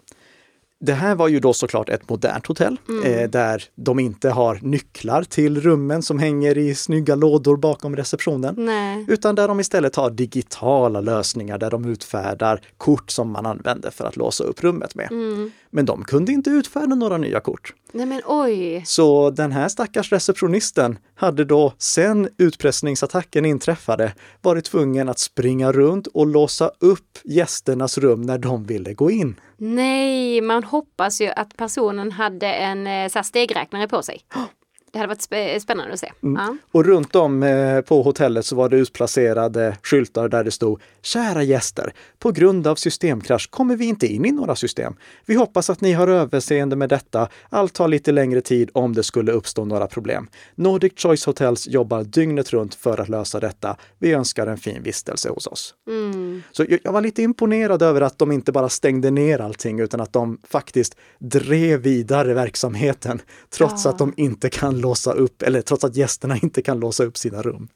det 0.79 0.93
här 0.93 1.15
var 1.15 1.27
ju 1.27 1.39
då 1.39 1.53
såklart 1.53 1.89
ett 1.89 2.09
modernt 2.09 2.47
hotell 2.47 2.77
Mm. 2.89 3.03
eh, 3.03 3.29
där 3.29 3.63
de 3.75 3.99
inte 3.99 4.29
har 4.29 4.59
nycklar 4.61 5.23
till 5.23 5.61
rummen 5.61 6.01
som 6.01 6.19
hänger 6.19 6.57
i 6.57 6.75
snygga 6.75 7.15
lådor 7.15 7.57
bakom 7.57 7.95
receptionen. 7.95 8.55
Nej. 8.57 9.05
Utan 9.07 9.35
där 9.35 9.47
de 9.47 9.59
istället 9.59 9.95
har 9.95 10.09
digitala 10.09 11.01
lösningar 11.01 11.57
där 11.57 11.71
de 11.71 11.85
utfärdar 11.85 12.61
kort 12.77 13.11
som 13.11 13.31
man 13.31 13.45
använder 13.45 13.91
för 13.91 14.05
att 14.05 14.15
låsa 14.15 14.43
upp 14.43 14.63
rummet 14.63 14.95
med. 14.95 15.11
Mm. 15.11 15.51
Men 15.69 15.85
de 15.85 16.03
kunde 16.03 16.31
inte 16.31 16.49
utfärda 16.49 16.95
några 16.95 17.17
nya 17.17 17.39
kort. 17.39 17.73
Nej 17.91 18.05
men 18.05 18.21
oj. 18.25 18.83
Så 18.85 19.29
den 19.29 19.51
här 19.51 19.69
stackars 19.69 20.11
receptionisten 20.11 20.97
hade 21.15 21.45
då 21.45 21.73
sen 21.77 22.29
utpressningsattacken 22.37 23.45
inträffade 23.45 24.13
varit 24.41 24.65
tvungen 24.65 25.09
att 25.09 25.19
springa 25.19 25.71
runt 25.71 26.07
och 26.07 26.27
låsa 26.27 26.71
upp 26.79 27.17
gästernas 27.23 27.97
rum 27.97 28.21
när 28.21 28.37
de 28.37 28.63
ville 28.63 28.93
gå 28.93 29.11
in. 29.11 29.39
Nej, 29.57 30.41
man 30.41 30.63
hoppas 30.63 31.21
ju 31.21 31.27
att 31.27 31.57
personen 31.57 32.11
hade 32.11 32.47
en 32.47 32.87
eh, 32.87 33.09
så 33.09 33.17
här 33.17 33.23
stegräknare 33.23 33.87
på 33.87 34.01
sig. 34.01 34.21
Det 34.91 34.99
hade 34.99 35.07
varit 35.07 35.19
spä- 35.29 35.59
spännande 35.59 35.93
att 35.93 35.99
se. 35.99 36.11
Ja. 36.21 36.55
Och 36.71 36.85
runt 36.85 37.15
om 37.15 37.43
eh, 37.43 37.81
på 37.81 38.01
hotellet 38.01 38.45
så 38.45 38.55
var 38.55 38.69
det 38.69 38.77
utplacerade 38.77 39.77
skyltar 39.83 40.29
där 40.29 40.43
det 40.43 40.51
stod 40.51 40.81
Kära 41.01 41.43
gäster! 41.43 41.93
På 42.19 42.31
grund 42.31 42.67
av 42.67 42.75
systemkrasch 42.75 43.49
kommer 43.49 43.75
vi 43.75 43.85
inte 43.85 44.07
in 44.07 44.25
i 44.25 44.31
några 44.31 44.55
system. 44.55 44.93
Vi 45.25 45.35
hoppas 45.35 45.69
att 45.69 45.81
ni 45.81 45.93
har 45.93 46.07
överseende 46.07 46.75
med 46.75 46.89
detta. 46.89 47.27
Allt 47.49 47.73
tar 47.73 47.87
lite 47.87 48.11
längre 48.11 48.41
tid 48.41 48.69
om 48.73 48.93
det 48.93 49.03
skulle 49.03 49.31
uppstå 49.31 49.65
några 49.65 49.87
problem. 49.87 50.27
Nordic 50.55 50.93
Choice 50.95 51.25
Hotels 51.25 51.67
jobbar 51.67 52.03
dygnet 52.03 52.53
runt 52.53 52.75
för 52.75 52.97
att 53.01 53.09
lösa 53.09 53.39
detta. 53.39 53.77
Vi 53.99 54.11
önskar 54.13 54.47
en 54.47 54.57
fin 54.57 54.83
vistelse 54.83 55.29
hos 55.29 55.47
oss. 55.47 55.75
Mm. 55.87 56.43
Så 56.51 56.65
jag, 56.69 56.79
jag 56.83 56.91
var 56.91 57.01
lite 57.01 57.21
imponerad 57.23 57.81
över 57.81 58.01
att 58.01 58.19
de 58.19 58.31
inte 58.31 58.51
bara 58.51 58.69
stängde 58.69 59.11
ner 59.11 59.39
allting 59.41 59.79
utan 59.79 60.01
att 60.01 60.13
de 60.13 60.37
faktiskt 60.47 60.95
drev 61.19 61.79
vidare 61.79 62.33
verksamheten 62.33 63.21
trots 63.49 63.85
Ja. 63.85 63.91
att 63.91 63.97
de 63.97 64.13
inte 64.17 64.49
kan 64.49 64.80
låsa 64.81 65.13
upp, 65.13 65.41
eller 65.41 65.61
trots 65.61 65.83
att 65.83 65.95
gästerna 65.95 66.37
inte 66.43 66.61
kan 66.61 66.79
låsa 66.79 67.03
upp 67.03 67.17
sina 67.17 67.41
rum. 67.41 67.67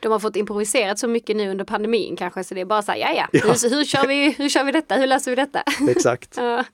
De 0.00 0.12
har 0.12 0.18
fått 0.18 0.36
improviserat 0.36 0.98
så 0.98 1.08
mycket 1.08 1.36
nu 1.36 1.50
under 1.50 1.64
pandemin 1.64 2.16
kanske 2.16 2.44
så 2.44 2.54
det 2.54 2.60
är 2.60 2.64
bara 2.64 2.82
så 2.82 2.92
här, 2.92 2.98
ja 2.98 3.12
ja, 3.32 3.40
hur, 3.40 3.70
hur, 3.76 3.84
kör 3.84 4.06
vi, 4.06 4.30
hur 4.38 4.48
kör 4.48 4.64
vi 4.64 4.72
detta, 4.72 4.94
hur 4.94 5.06
löser 5.06 5.30
vi 5.30 5.34
detta? 5.34 5.62
Exakt. 5.88 6.34
Ja. 6.36 6.64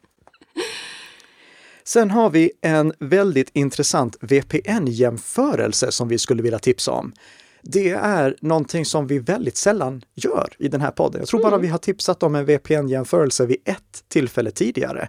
Sen 1.84 2.10
har 2.10 2.30
vi 2.30 2.50
en 2.60 2.92
väldigt 2.98 3.50
intressant 3.52 4.16
VPN-jämförelse 4.20 5.92
som 5.92 6.08
vi 6.08 6.18
skulle 6.18 6.42
vilja 6.42 6.58
tipsa 6.58 6.92
om. 6.92 7.12
Det 7.62 7.90
är 7.90 8.36
någonting 8.40 8.84
som 8.84 9.06
vi 9.06 9.18
väldigt 9.18 9.56
sällan 9.56 10.02
gör 10.14 10.52
i 10.58 10.68
den 10.68 10.80
här 10.80 10.90
podden. 10.90 11.20
Jag 11.20 11.28
tror 11.28 11.42
bara 11.42 11.58
vi 11.58 11.68
har 11.68 11.78
tipsat 11.78 12.22
om 12.22 12.34
en 12.34 12.44
VPN-jämförelse 12.44 13.46
vid 13.46 13.56
ett 13.64 14.04
tillfälle 14.08 14.50
tidigare. 14.50 15.08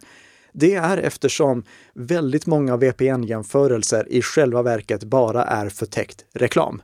Det 0.60 0.76
är 0.76 0.98
eftersom 0.98 1.64
väldigt 1.94 2.46
många 2.46 2.78
VPN-jämförelser 2.78 4.08
i 4.10 4.22
själva 4.22 4.62
verket 4.62 5.04
bara 5.04 5.44
är 5.44 5.70
förtäckt 5.70 6.26
reklam. 6.34 6.82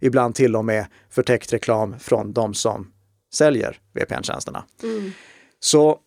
Ibland 0.00 0.34
till 0.34 0.56
och 0.56 0.64
med 0.64 0.86
förtäckt 1.10 1.52
reklam 1.52 1.98
från 1.98 2.32
de 2.32 2.54
som 2.54 2.92
säljer 3.34 3.78
VPN-tjänsterna. 3.94 4.64
Mm. 4.82 5.12
Så 5.60 5.98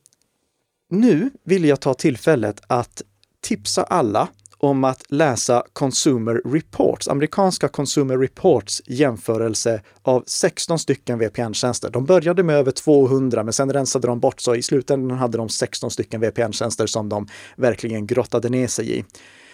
nu 0.90 1.30
vill 1.44 1.66
jag 1.66 1.80
ta 1.80 1.94
tillfället 1.94 2.62
att 2.68 3.02
tipsa 3.42 3.84
alla 3.84 4.28
om 4.60 4.84
att 4.84 5.04
läsa 5.10 5.64
Consumer 5.74 6.42
Reports, 6.46 7.08
amerikanska 7.08 7.68
Consumer 7.68 8.18
Reports 8.18 8.82
jämförelse 8.86 9.82
av 10.02 10.24
16 10.28 10.80
stycken 10.80 11.20
VPN-tjänster. 11.20 11.90
De 11.90 12.06
började 12.06 12.44
med 12.44 12.56
över 12.56 12.72
200 12.72 13.44
men 13.44 13.54
sen 13.54 13.74
rensade 13.74 14.08
de 14.08 14.20
bort 14.20 14.42
så 14.42 14.56
i 14.56 14.62
slutändan 14.62 15.18
hade 15.18 15.38
de 15.38 15.50
16 15.50 15.92
stycken 15.92 16.22
VPN-tjänster 16.22 16.88
som 16.88 17.10
de 17.10 17.28
verkligen 17.56 18.08
grottade 18.08 18.50
ner 18.50 18.68
sig 18.68 19.00
i. 19.00 19.04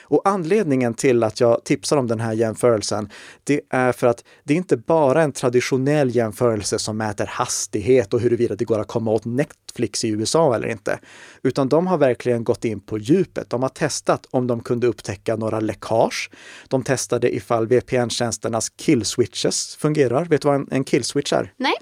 Och 0.08 0.22
anledningen 0.26 0.94
till 0.94 1.24
att 1.24 1.40
jag 1.40 1.64
tipsar 1.64 1.98
om 1.98 2.08
den 2.08 2.20
här 2.20 2.34
jämförelsen, 2.34 3.10
det 3.44 3.62
är 3.70 3.92
för 3.92 4.08
att 4.08 4.24
det 4.44 4.54
är 4.54 4.58
inte 4.58 4.78
bara 4.78 5.24
en 5.24 5.32
traditionell 5.32 6.16
jämförelse 6.16 6.80
som 6.80 6.98
mäter 6.98 7.26
hastighet 7.26 8.14
och 8.14 8.20
huruvida 8.20 8.56
det 8.56 8.66
går 8.66 8.80
att 8.80 8.88
komma 8.88 9.12
åt 9.12 9.26
Netflix 9.26 10.06
i 10.06 10.10
USA 10.10 10.56
eller 10.56 10.68
inte. 10.68 11.00
Utan 11.44 11.70
de 11.70 11.88
har 11.88 11.98
verkligen 11.98 12.44
gått 12.44 12.66
in 12.66 12.80
på 12.80 12.98
djupet. 12.98 13.50
De 13.50 13.62
har 13.62 13.70
testat 13.70 14.28
om 14.32 14.48
de 14.48 14.60
kunde 14.60 14.88
upptäcka 14.88 15.36
några 15.36 15.60
läckage. 15.60 16.30
De 16.68 16.84
testade 16.84 17.36
ifall 17.36 17.68
VPN-tjänsternas 17.68 18.70
kill 18.78 19.06
switches 19.06 19.76
fungerar. 19.76 20.26
Vet 20.26 20.42
du 20.42 20.48
vad 20.48 20.56
en, 20.56 20.68
en 20.72 20.84
kill 20.84 21.04
switch 21.04 21.34
är? 21.34 21.54
Nej. 21.58 21.74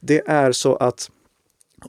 Det 0.00 0.28
är 0.28 0.52
så 0.52 0.76
att 0.76 1.10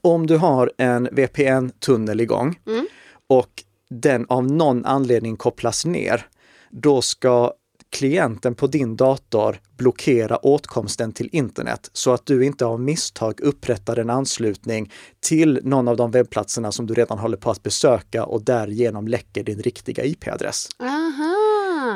om 0.01 0.27
du 0.27 0.38
har 0.38 0.72
en 0.77 1.08
VPN-tunnel 1.12 2.22
igång 2.22 2.60
Mm. 2.67 2.88
och 3.27 3.63
den 3.89 4.25
av 4.29 4.51
någon 4.51 4.86
anledning 4.86 5.38
kopplas 5.38 5.86
ner, 5.86 6.27
då 6.72 7.01
ska 7.01 7.53
klienten 7.89 8.56
på 8.56 8.67
din 8.67 8.96
dator 8.96 9.60
blockera 9.77 10.38
åtkomsten 10.38 11.12
till 11.12 11.29
internet 11.32 11.89
så 11.94 12.13
att 12.13 12.25
du 12.25 12.46
inte 12.46 12.65
av 12.65 12.82
misstag 12.82 13.41
upprättar 13.41 14.00
en 14.00 14.10
anslutning 14.10 14.91
till 15.20 15.60
någon 15.63 15.88
av 15.88 15.98
de 15.98 16.12
webbplatserna 16.12 16.72
som 16.72 16.88
du 16.88 16.94
redan 16.94 17.20
håller 17.20 17.38
på 17.38 17.51
att 17.51 17.63
besöka 17.63 18.25
och 18.25 18.44
därigenom 18.44 19.08
läcker 19.08 19.44
din 19.44 19.60
riktiga 19.60 20.03
IP-adress. 20.06 20.70
Aha. 20.79 21.37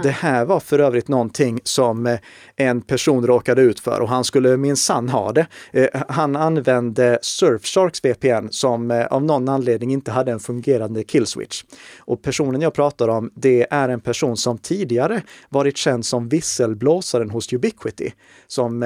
Det 0.03 0.09
här 0.11 0.45
var 0.45 0.59
för 0.59 0.79
övrigt 0.79 1.07
någonting 1.07 1.59
som 1.63 2.07
eh, 2.07 2.19
en 2.55 2.81
person 2.81 3.27
råkade 3.27 3.61
ut 3.61 3.79
för 3.79 3.99
och 3.99 4.09
han 4.09 4.23
skulle 4.23 4.57
minsann 4.57 5.09
ha 5.09 5.31
det. 5.31 5.47
Eh, 5.71 5.87
Han 6.07 6.35
använde 6.35 7.19
Surfsharks 7.21 8.05
VPN 8.05 8.47
som 8.51 8.91
eh, 8.91 9.05
av 9.05 9.23
någon 9.23 9.49
anledning 9.49 9.93
inte 9.93 10.11
hade 10.11 10.31
en 10.31 10.39
fungerande 10.39 11.03
killswitch. 11.03 11.63
Och 11.99 12.21
personen 12.21 12.61
jag 12.61 12.73
pratar 12.73 13.07
om, 13.07 13.31
det 13.35 13.67
är 13.69 13.89
en 13.89 14.01
person 14.01 14.37
som 14.37 14.57
tidigare 14.57 15.21
varit 15.49 15.77
känd 15.77 16.05
som 16.05 16.29
visselblåsaren 16.29 17.29
hos 17.29 17.53
Ubiquity, 17.53 18.11
som 18.47 18.85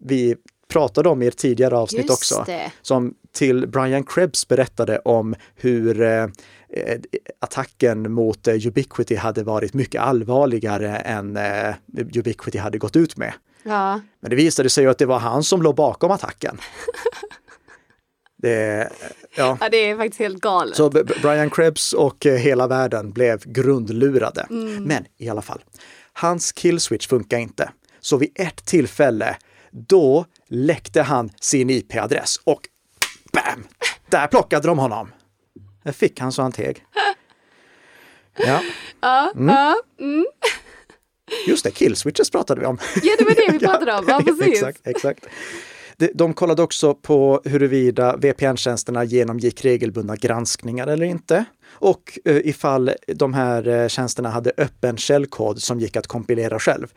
vi 0.00 0.36
pratade 0.68 1.08
om 1.08 1.22
i 1.22 1.26
ett 1.26 1.36
tidigare 1.38 1.76
avsnitt 1.76 2.00
Just 2.08 2.12
också 2.12 2.44
det. 2.46 2.72
som 2.82 3.14
till 3.32 3.68
Brian 3.68 4.04
Krebs 4.04 4.48
berättade 4.48 4.98
om 4.98 5.34
hur 5.56 6.02
attacken 7.40 8.12
mot 8.12 8.48
eh, 8.48 8.66
Ubiquity 8.66 9.16
hade 9.16 9.42
varit 9.42 9.74
mycket 9.74 10.02
allvarligare 10.02 10.96
än 10.96 11.36
eh, 11.36 11.74
Ubiquity 11.96 12.58
hade 12.58 12.78
gått 12.78 12.96
ut 12.96 13.16
med. 13.16 13.32
Ja. 13.62 14.00
Men 14.20 14.30
det 14.30 14.36
visade 14.36 14.70
sig 14.70 14.84
ju 14.84 14.90
att 14.90 14.98
det 14.98 15.06
var 15.06 15.18
han 15.18 15.44
som 15.44 15.62
låg 15.62 15.74
bakom 15.74 16.10
attacken. 16.10 16.58
Det, 18.42 18.90
ja. 19.36 19.58
ja, 19.60 19.68
det 19.68 19.76
är 19.76 19.96
faktiskt 19.96 20.18
helt 20.18 20.40
galet. 20.40 20.76
Så 20.76 20.90
Brian 20.90 21.50
Krebs 21.50 21.92
och 21.92 22.26
eh, 22.26 22.36
hela 22.36 22.66
världen 22.66 23.12
blev 23.12 23.42
grundlurade. 23.44 24.46
Men 24.80 25.04
i 25.16 25.28
alla 25.28 25.42
fall, 25.42 25.60
hans 26.12 26.52
killswitch 26.52 27.06
funkar 27.06 27.38
inte. 27.38 27.70
Så 28.00 28.16
vid 28.16 28.30
ett 28.34 28.64
tillfälle, 28.64 29.36
då 29.70 30.24
läckte 30.48 31.02
han 31.02 31.30
sin 31.40 31.70
IP-adress 31.70 32.40
och 32.44 32.60
bam! 33.32 33.66
Där 34.08 34.26
plockade 34.26 34.68
de 34.68 34.78
honom. 34.78 35.08
Där 35.82 35.92
fick 35.92 36.20
han 36.20 36.32
så 36.32 36.42
han 36.42 36.52
teg. 36.52 36.84
Ja, 36.94 37.14
Ja, 39.00 39.32
ja, 39.34 39.76
mm. 40.00 40.26
just 41.46 41.64
det, 41.64 41.70
killswitches 41.70 42.30
pratade 42.30 42.60
vi 42.60 42.66
om. 42.66 42.78
ja, 43.02 43.14
det 43.18 43.24
var 43.24 43.34
det 43.34 43.52
vi 43.52 43.58
pratade 43.66 43.92
om. 43.92 44.04
Ja, 44.08 44.22
precis. 44.26 44.46
exakt, 44.46 44.86
exakt. 44.86 45.26
De 46.14 46.34
kollade 46.34 46.62
också 46.62 46.94
på 46.94 47.42
huruvida 47.44 48.16
VPN-tjänsterna 48.16 49.04
genomgick 49.04 49.64
regelbundna 49.64 50.16
granskningar 50.16 50.86
eller 50.86 51.06
inte 51.06 51.44
och 51.70 52.18
eh, 52.24 52.36
ifall 52.36 52.90
de 53.06 53.34
här 53.34 53.68
eh, 53.68 53.88
tjänsterna 53.88 54.28
hade 54.28 54.52
öppen 54.56 54.96
källkod 54.96 55.62
som 55.62 55.80
gick 55.80 55.96
att 55.96 56.06
kompilera 56.06 56.58
själv. 56.58 56.92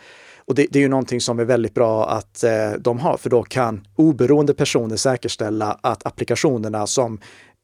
Och 0.46 0.56
det, 0.56 0.68
det, 0.72 0.80
är 0.80 0.84
ju 0.84 0.90
någonting 0.90 1.22
som 1.22 1.40
är 1.40 1.46
väldigt 1.46 1.74
bra 1.74 2.10
att 2.10 2.44
eh, 2.44 2.72
de 2.80 3.00
har, 3.00 3.18
för 3.18 3.30
då 3.30 3.44
kan 3.44 3.88
oberoende 3.96 4.54
personer 4.54 4.96
säkerställa 4.96 5.80
att 5.84 6.06
applikationerna 6.06 6.88
som 6.88 7.20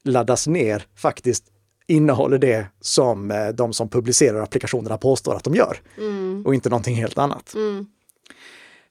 laddas 0.07 0.47
ner 0.47 0.85
faktiskt 0.95 1.43
innehåller 1.87 2.37
det 2.37 2.65
som 2.81 3.31
eh, 3.31 3.47
de 3.47 3.73
som 3.73 3.89
publicerar 3.89 4.41
applikationerna 4.41 4.97
påstår 4.97 5.35
att 5.35 5.43
de 5.43 5.55
gör. 5.55 5.77
Mm. 5.97 6.43
Och 6.45 6.55
inte 6.55 6.69
någonting 6.69 6.95
helt 6.95 7.17
annat. 7.17 7.53
Mm. 7.53 7.85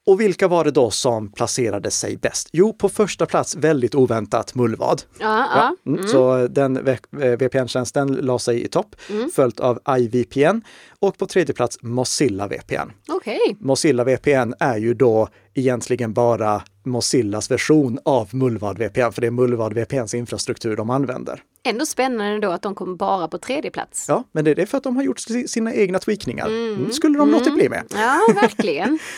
Och 0.07 0.21
vilka 0.21 0.49
var 0.49 0.65
det 0.65 0.71
då 0.71 0.91
som 0.91 1.33
placerade 1.33 1.91
sig 1.91 2.17
bäst? 2.17 2.49
Jo, 2.53 2.73
på 2.73 2.89
första 2.89 3.27
plats 3.27 3.57
väldigt 3.57 3.95
oväntat 3.95 4.55
Mullvad. 4.55 5.03
Ja, 5.19 5.47
ja. 5.55 5.77
Mm. 5.87 5.99
mm. 5.99 6.11
Så 6.11 6.47
den 6.47 6.85
VPN-tjänsten 7.11 8.13
la 8.13 8.39
sig 8.39 8.65
i 8.65 8.69
topp, 8.69 8.97
mm. 9.11 9.31
följt 9.35 9.61
av 9.61 9.79
iVPN 9.99 10.61
och 10.99 11.19
på 11.19 11.27
tredje 11.27 11.55
plats 11.55 11.79
Mozilla 11.83 12.49
VPN. 12.49 12.93
Okay. 13.09 13.39
Mozilla 13.61 14.05
VPN 14.05 14.55
är 14.59 14.77
ju 14.77 14.95
då 14.95 15.29
egentligen 15.55 16.13
bara 16.13 16.63
Mozillas 16.85 17.51
version 17.51 17.99
av 18.05 18.35
Mullvad 18.35 18.79
VPN, 18.79 19.13
för 19.13 19.21
det 19.21 19.27
är 19.27 19.31
Mullvad 19.31 19.73
VPNs 19.73 20.15
infrastruktur 20.15 20.77
de 20.77 20.91
använder. 20.91 21.43
Ändå 21.65 21.87
spännande 21.87 22.47
då 22.47 22.53
att 22.53 22.63
de 22.63 22.75
kommer 22.75 22.97
bara 22.97 23.29
på 23.29 23.39
tredje 23.39 23.71
plats. 23.71 24.07
Ja, 24.09 24.25
men 24.33 24.45
det 24.45 24.59
är 24.59 24.67
för 24.67 24.79
att 24.79 24.85
de 24.85 24.97
har 24.97 25.03
gjort 25.03 25.21
sina 25.47 25.75
egna 25.75 25.99
tweakningar. 25.99 26.47
Mm. 26.47 26.93
Skulle 26.93 27.19
de 27.19 27.29
mm. 27.29 27.41
låtit 27.41 27.55
bli 27.55 27.69
med. 27.69 27.85
Ja, 27.95 28.21
verkligen. 28.35 28.99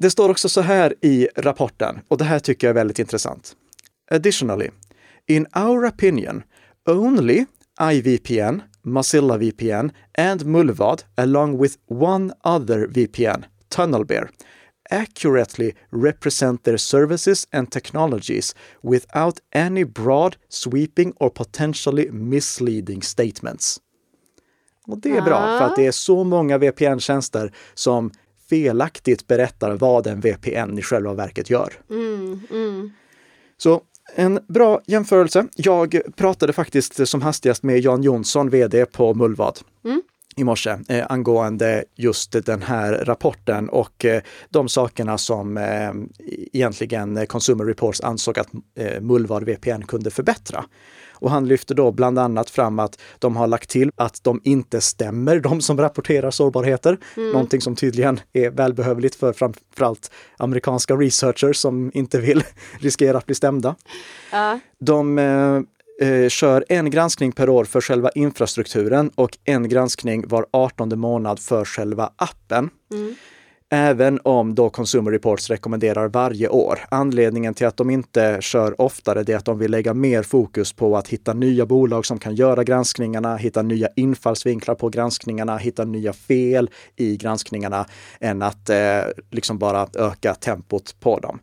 Det 0.00 0.10
står 0.10 0.28
också 0.28 0.48
så 0.48 0.60
här 0.60 0.94
i 1.00 1.28
rapporten, 1.36 2.00
och 2.08 2.18
det 2.18 2.24
här 2.24 2.38
tycker 2.38 2.66
jag 2.66 2.70
är 2.70 2.74
väldigt 2.74 2.98
intressant. 2.98 3.56
Additionally, 4.10 4.70
in 5.26 5.46
our 5.56 5.86
opinion, 5.88 6.42
only 6.90 7.44
IVPN, 7.92 8.62
Mozilla 8.82 9.36
VPN 9.36 9.90
and 10.18 10.46
Mullvad 10.46 11.02
along 11.16 11.62
with 11.62 11.76
one 11.88 12.32
other 12.44 12.86
VPN, 12.86 13.44
Tunnelbear, 13.68 14.30
accurately 14.90 15.72
represent 15.90 16.64
their 16.64 16.76
services 16.76 17.46
and 17.52 17.70
technologies 17.70 18.56
without 18.82 19.38
any 19.54 19.84
broad, 19.84 20.36
sweeping 20.48 21.12
or 21.16 21.30
potentially 21.30 22.10
misleading 22.10 23.02
statements. 23.02 23.78
Och 24.86 24.98
det 24.98 25.16
är 25.16 25.22
bra 25.22 25.58
för 25.58 25.64
att 25.64 25.76
det 25.76 25.86
är 25.86 25.92
så 25.92 26.24
många 26.24 26.58
VPN-tjänster 26.58 27.52
som 27.74 28.10
felaktigt 28.50 29.26
berättar 29.26 29.70
vad 29.70 30.06
en 30.06 30.20
VPN 30.20 30.78
i 30.78 30.82
själva 30.82 31.14
verket 31.14 31.50
gör. 31.50 31.72
Mm, 31.90 32.40
mm. 32.50 32.90
Så 33.56 33.82
en 34.14 34.40
bra 34.48 34.80
jämförelse. 34.86 35.46
Jag 35.56 36.00
pratade 36.16 36.52
faktiskt 36.52 37.08
som 37.08 37.22
hastigast 37.22 37.62
med 37.62 37.80
Jan 37.80 38.02
Jonsson, 38.02 38.50
vd 38.50 38.86
på 38.86 39.14
Mullvad. 39.14 39.58
Mm 39.84 40.02
i 40.36 40.44
morse 40.44 40.78
eh, 40.88 41.06
angående 41.08 41.84
just 41.96 42.46
den 42.46 42.62
här 42.62 42.92
rapporten 42.92 43.68
och 43.68 44.04
eh, 44.04 44.22
de 44.48 44.68
sakerna 44.68 45.18
som 45.18 45.56
eh, 45.56 45.92
egentligen 46.52 47.26
Consumer 47.26 47.64
Reports 47.64 48.00
ansåg 48.00 48.38
att 48.38 48.48
eh, 48.74 49.00
Mullvad 49.00 49.44
VPN 49.44 49.82
kunde 49.82 50.10
förbättra. 50.10 50.64
Och 51.20 51.30
han 51.30 51.48
lyfter 51.48 51.74
då 51.74 51.92
bland 51.92 52.18
annat 52.18 52.50
fram 52.50 52.78
att 52.78 53.00
de 53.18 53.36
har 53.36 53.46
lagt 53.46 53.70
till 53.70 53.90
att 53.96 54.24
de 54.24 54.40
inte 54.44 54.80
stämmer, 54.80 55.40
de 55.40 55.60
som 55.60 55.78
rapporterar 55.78 56.30
sårbarheter. 56.30 56.98
Mm. 57.16 57.32
Någonting 57.32 57.60
som 57.60 57.76
tydligen 57.76 58.20
är 58.32 58.50
välbehövligt 58.50 59.14
för 59.14 59.32
framförallt 59.32 60.10
amerikanska 60.36 60.94
researchers 60.94 61.56
som 61.56 61.90
inte 61.94 62.20
vill 62.20 62.42
riskera 62.80 63.18
att 63.18 63.26
bli 63.26 63.34
stämda. 63.34 63.68
Uh. 64.32 64.56
De 64.80 65.18
eh, 65.18 66.08
eh, 66.08 66.28
kör 66.28 66.64
en 66.68 66.90
granskning 66.90 67.32
per 67.32 67.48
år 67.48 67.64
för 67.64 67.80
själva 67.80 68.10
infrastrukturen 68.10 69.10
och 69.14 69.38
en 69.44 69.68
granskning 69.68 70.28
var 70.28 70.46
18 70.50 70.98
månad 70.98 71.38
för 71.40 71.64
själva 71.64 72.12
appen. 72.16 72.70
Mm. 72.92 73.14
Även 73.72 74.20
om 74.24 74.54
då 74.54 74.70
Consumer 74.70 75.10
Reports 75.10 75.50
rekommenderar 75.50 76.08
varje 76.08 76.48
år. 76.48 76.80
Anledningen 76.88 77.54
till 77.54 77.66
att 77.66 77.76
de 77.76 77.90
inte 77.90 78.38
kör 78.40 78.80
oftare 78.80 79.32
är 79.32 79.36
att 79.36 79.44
de 79.44 79.58
vill 79.58 79.70
lägga 79.70 79.94
mer 79.94 80.22
fokus 80.22 80.72
på 80.72 80.96
att 80.96 81.08
hitta 81.08 81.32
nya 81.34 81.66
bolag 81.66 82.06
som 82.06 82.18
kan 82.18 82.34
göra 82.34 82.64
granskningarna, 82.64 83.36
hitta 83.36 83.62
nya 83.62 83.88
infallsvinklar 83.96 84.74
på 84.74 84.88
granskningarna, 84.88 85.56
hitta 85.56 85.84
nya 85.84 86.12
fel 86.12 86.70
i 86.96 87.16
granskningarna 87.16 87.86
än 88.20 88.42
att 88.42 88.70
eh, 88.70 89.00
liksom 89.30 89.58
bara 89.58 89.88
öka 89.94 90.34
tempot 90.34 91.00
på 91.00 91.18
dem. 91.18 91.38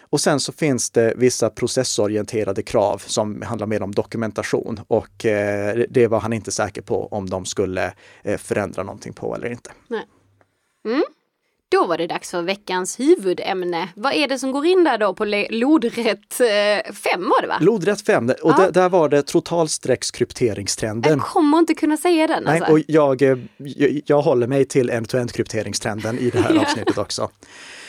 Och 0.00 0.20
sen 0.20 0.40
så 0.40 0.52
finns 0.52 0.90
det 0.90 1.14
vissa 1.16 1.50
processorienterade 1.50 2.62
krav 2.62 3.02
som 3.06 3.42
handlar 3.42 3.66
mer 3.66 3.82
om 3.82 3.92
dokumentation 3.92 4.80
och 4.88 5.26
eh, 5.26 5.84
det 5.90 6.06
var 6.06 6.20
han 6.20 6.32
inte 6.32 6.52
säker 6.52 6.82
på 6.82 7.06
om 7.06 7.30
de 7.30 7.44
skulle 7.44 7.92
eh, 8.22 8.36
förändra 8.36 8.82
någonting 8.82 9.12
på 9.12 9.34
eller 9.34 9.50
inte. 9.50 9.70
Nej. 9.88 10.04
Mm. 10.84 11.02
Då 11.68 11.86
var 11.86 11.98
det 11.98 12.06
dags 12.06 12.30
för 12.30 12.42
veckans 12.42 13.00
huvudämne. 13.00 13.88
Vad 13.94 14.12
är 14.12 14.28
det 14.28 14.38
som 14.38 14.52
går 14.52 14.66
in 14.66 14.84
där 14.84 14.98
då 14.98 15.14
på 15.14 15.24
lodrätt 15.50 16.34
5 16.34 16.46
eh, 17.14 17.28
var 17.28 17.42
det 17.42 17.48
va? 17.48 17.58
Lodrätt 17.60 18.06
5 18.06 18.30
och 18.42 18.54
ja. 18.58 18.70
där 18.70 18.88
var 18.88 19.08
det 19.08 19.22
totalstreckskrypteringstrenden. 19.22 21.12
Jag 21.12 21.20
kommer 21.20 21.58
inte 21.58 21.74
kunna 21.74 21.96
säga 21.96 22.26
den. 22.26 22.44
Nej, 22.44 22.58
alltså. 22.60 22.72
och 22.72 22.80
jag, 22.86 23.22
jag, 23.22 23.48
jag 24.06 24.22
håller 24.22 24.46
mig 24.46 24.64
till 24.64 24.90
end-to-end 24.90 25.32
krypteringstrenden 25.32 26.18
i 26.18 26.30
det 26.30 26.38
här 26.38 26.58
avsnittet 26.60 26.98
också. 26.98 27.30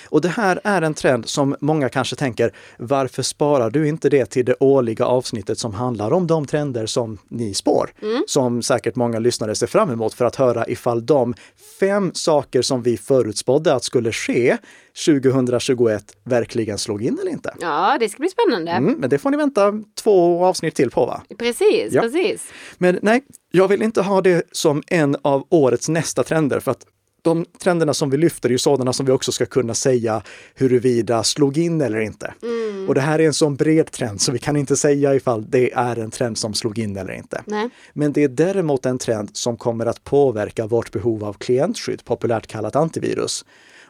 Och 0.09 0.21
det 0.21 0.29
här 0.29 0.59
är 0.63 0.81
en 0.81 0.93
trend 0.93 1.29
som 1.29 1.55
många 1.59 1.89
kanske 1.89 2.15
tänker, 2.15 2.53
varför 2.77 3.23
sparar 3.23 3.69
du 3.69 3.87
inte 3.87 4.09
det 4.09 4.25
till 4.25 4.45
det 4.45 4.55
årliga 4.59 5.05
avsnittet 5.05 5.59
som 5.59 5.73
handlar 5.73 6.13
om 6.13 6.27
de 6.27 6.45
trender 6.45 6.85
som 6.85 7.17
ni 7.27 7.53
spår? 7.53 7.89
Mm. 8.01 8.23
Som 8.27 8.61
säkert 8.61 8.95
många 8.95 9.19
lyssnare 9.19 9.55
ser 9.55 9.67
fram 9.67 9.91
emot 9.91 10.13
för 10.13 10.25
att 10.25 10.35
höra 10.35 10.67
ifall 10.67 11.05
de 11.05 11.33
fem 11.79 12.11
saker 12.13 12.61
som 12.61 12.83
vi 12.83 12.97
förutspådde 12.97 13.73
att 13.73 13.83
skulle 13.83 14.11
ske 14.11 14.57
2021 15.05 16.03
verkligen 16.23 16.77
slog 16.77 17.03
in 17.03 17.17
eller 17.21 17.31
inte. 17.31 17.53
Ja, 17.59 17.97
det 17.99 18.09
ska 18.09 18.19
bli 18.19 18.29
spännande. 18.29 18.71
Mm, 18.71 18.93
men 18.93 19.09
det 19.09 19.17
får 19.17 19.31
ni 19.31 19.37
vänta 19.37 19.73
två 20.03 20.45
avsnitt 20.45 20.75
till 20.75 20.91
på 20.91 21.05
va? 21.05 21.21
Precis, 21.37 21.93
ja. 21.93 22.01
precis. 22.01 22.51
Men 22.77 22.99
nej, 23.01 23.23
jag 23.51 23.67
vill 23.67 23.81
inte 23.81 24.01
ha 24.01 24.21
det 24.21 24.47
som 24.51 24.83
en 24.87 25.15
av 25.21 25.47
årets 25.49 25.89
nästa 25.89 26.23
trender 26.23 26.59
för 26.59 26.71
att 26.71 26.85
de 27.27 27.45
trenderna 27.59 27.93
som 27.93 28.09
vi 28.09 28.17
lyfter 28.17 28.49
är 28.49 28.51
ju 28.51 28.57
sådana 28.57 28.93
som 28.93 29.05
vi 29.05 29.11
också 29.11 29.31
ska 29.31 29.45
kunna 29.45 29.73
säga 29.73 30.21
huruvida 30.55 31.23
slog 31.23 31.57
in 31.57 31.81
eller 31.81 31.99
inte. 31.99 32.33
Mm. 32.43 32.87
Och 32.87 32.95
det 32.95 33.01
här 33.01 33.19
är 33.19 33.25
en 33.25 33.33
sån 33.33 33.55
bred 33.55 33.91
trend 33.91 34.21
så 34.21 34.31
vi 34.31 34.39
kan 34.39 34.57
inte 34.57 34.75
säga 34.75 35.15
ifall 35.15 35.49
det 35.49 35.73
är 35.73 35.99
en 35.99 36.11
trend 36.11 36.37
som 36.37 36.53
slog 36.53 36.79
in 36.79 36.97
eller 36.97 37.13
inte. 37.13 37.41
Nej. 37.45 37.69
Men 37.93 38.13
det 38.13 38.23
är 38.23 38.27
däremot 38.27 38.85
en 38.85 38.97
trend 38.97 39.29
som 39.33 39.57
kommer 39.57 39.85
att 39.85 40.03
påverka 40.03 40.67
vårt 40.67 40.91
behov 40.91 41.23
av 41.23 41.33
klientskydd, 41.33 42.05
populärt 42.05 42.47
kallat 42.47 42.75
antivirus. 42.75 43.45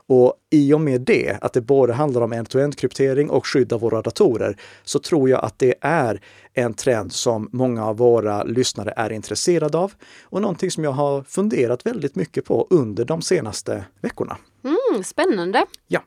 Och 0.10 0.34
i 0.50 0.74
och 0.74 0.82
med 0.82 1.02
det, 1.02 1.38
att 1.42 1.54
det 1.54 1.62
både 1.62 1.94
handlar 1.94 2.22
om 2.22 2.34
end-to-end 2.34 2.78
kryptering 2.78 3.30
och 3.30 3.48
skydd 3.48 3.74
av 3.74 3.80
våra 3.80 4.02
datorer, 4.02 4.58
så 4.84 5.00
tror 5.00 5.30
jag 5.30 5.44
att 5.44 5.60
det 5.60 5.74
är 5.82 6.22
en 6.54 6.74
trend 6.74 7.14
som 7.14 7.50
många 7.52 7.86
av 7.86 7.98
våra 7.98 8.44
lyssnare 8.44 8.94
är 8.96 9.12
intresserade 9.12 9.78
av 9.78 9.94
och 10.24 10.42
någonting 10.42 10.72
som 10.72 10.84
jag 10.84 10.92
har 10.92 11.24
funderat 11.24 11.86
väldigt 11.86 12.16
mycket 12.16 12.46
på 12.46 12.68
under 12.70 13.06
de 13.06 13.22
senaste 13.22 13.86
veckorna. 14.02 14.38
Mm, 14.64 15.04
spännande! 15.04 15.66
Ja. 15.88 16.02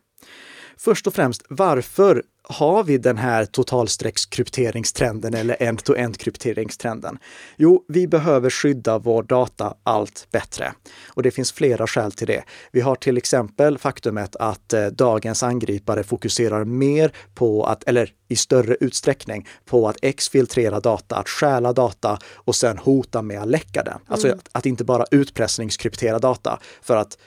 Först 0.83 1.07
och 1.07 1.15
främst, 1.15 1.43
varför 1.49 2.23
har 2.43 2.85
vi 2.85 2.99
den 2.99 3.17
här 3.17 3.45
totalstreckskrypteringstrenden 3.45 5.35
eller 5.35 5.63
end-to-end 5.63 6.19
krypteringstrenden? 6.19 7.19
Jo, 7.57 7.85
vi 7.89 8.07
behöver 8.07 8.51
skydda 8.51 8.99
vår 8.99 9.23
data 9.23 9.75
allt 9.83 10.29
bättre. 10.31 10.73
Och 11.09 11.23
det 11.23 11.31
finns 11.31 11.53
flera 11.53 11.87
skäl 11.87 12.13
till 12.13 12.27
det. 12.27 12.45
Vi 12.73 12.81
har 12.81 12.95
till 12.95 13.17
exempel 13.17 13.79
faktumet 13.79 14.37
att 14.37 14.73
eh, 14.73 14.87
dagens 14.87 15.43
angripare 15.43 16.03
fokuserar 16.03 16.65
mer 16.65 17.13
på 17.35 17.65
att, 17.65 17.85
eller 17.85 18.13
i 18.29 18.37
större 18.37 18.77
utsträckning, 18.81 19.49
på 19.65 19.89
att 19.89 19.97
exfiltrera 20.03 20.81
data, 20.81 21.17
att 21.17 21.29
stjäla 21.29 21.73
data 21.73 22.19
och 22.35 22.57
sen 22.57 22.79
hota 22.79 23.23
med 23.23 23.43
att 23.43 23.49
läcka 23.49 23.83
den. 23.83 23.99
Alltså 24.07 24.27
mm. 24.27 24.39
att, 24.39 24.49
att 24.53 24.67
inte 24.67 24.85
bara 24.85 25.05
utpressningskryptera 25.11 26.19
data. 26.19 26.59
För 26.83 26.97
att 26.97 27.19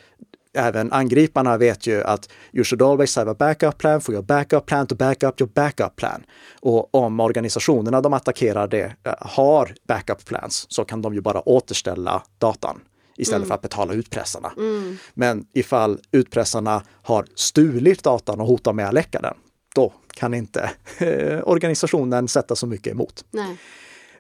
även 0.54 0.92
angriparna 0.92 1.58
vet 1.58 1.88
ju 1.88 2.04
att 2.04 2.30
you 2.54 2.64
should 2.64 2.82
always 2.82 3.16
have 3.16 3.32
a 3.32 3.36
backup 3.40 3.78
plan 3.78 4.02
for 4.02 4.14
your 4.14 4.24
backup 4.24 4.66
plan 4.66 4.88
to 4.88 4.96
back 4.96 5.24
up 5.24 5.42
your 5.42 5.52
backup 5.54 5.96
plan. 5.96 6.24
Och 6.62 6.96
om 6.96 7.20
organisationerna 7.20 8.02
de 8.02 8.14
attackerar 8.14 8.68
det 8.68 8.96
eh, 9.04 9.14
har 9.20 9.76
backup 9.88 10.26
plans 10.26 10.66
så 10.70 10.86
kan 10.86 11.02
de 11.02 11.14
ju 11.14 11.22
bara 11.22 11.50
återställa 11.50 12.24
datan 12.38 12.80
istället 13.18 13.38
mm. 13.38 13.48
för 13.48 13.56
att 13.56 13.62
betala 13.62 13.94
utpressarna. 13.94 14.54
Mm. 14.58 14.98
Men 15.14 15.46
ifall 15.54 16.00
utpressarna 16.12 16.84
har 17.02 17.26
stulit 17.36 18.04
datan 18.04 18.42
och 18.42 18.48
hotar 18.48 18.74
med 18.74 18.88
att 18.88 18.94
läcka 18.94 19.22
den, 19.22 19.36
då 19.76 19.94
kan 20.14 20.34
inte 20.34 20.72
eh, 20.98 21.40
organisationen 21.44 22.28
sätta 22.28 22.56
så 22.56 22.68
mycket 22.68 22.94
emot. 22.94 23.26
Nej. 23.32 23.58